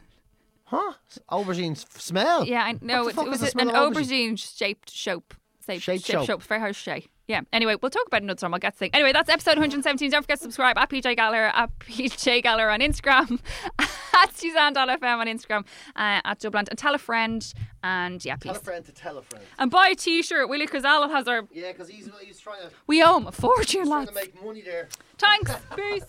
[0.65, 0.93] Huh?
[1.31, 2.45] Aubergines f- smell.
[2.45, 4.33] Yeah, I know it, fuck it is was the a- smell an aubergine?
[4.35, 5.33] aubergine shaped soap.
[5.65, 6.25] Shaped, Shaped soap.
[6.27, 6.43] soap.
[6.43, 7.05] To say.
[7.28, 7.41] Yeah.
[7.51, 8.53] Anyway, we'll talk about it another time.
[8.53, 8.95] I'll get to think.
[8.95, 10.11] Anyway, that's episode 117.
[10.11, 13.39] Don't forget to subscribe at PJ Gallagher, at PJ Gallagher on Instagram,
[13.80, 15.65] at Suzanne.fm on Instagram,
[15.97, 17.53] uh, at Dublin, and tell a friend.
[17.84, 18.53] And yeah, please.
[18.53, 19.43] Tell a friend to tell a friend.
[19.59, 20.67] And buy a t-shirt, will you?
[20.67, 21.45] Because Alan has our.
[21.51, 24.09] Yeah, because he's, he's trying to We owe him a fortune, trying lads.
[24.11, 24.88] to make money there.
[25.17, 25.51] Thanks.
[25.75, 26.05] Peace.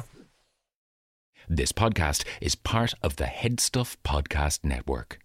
[1.48, 5.18] This podcast is part of the Head Stuff Podcast Network.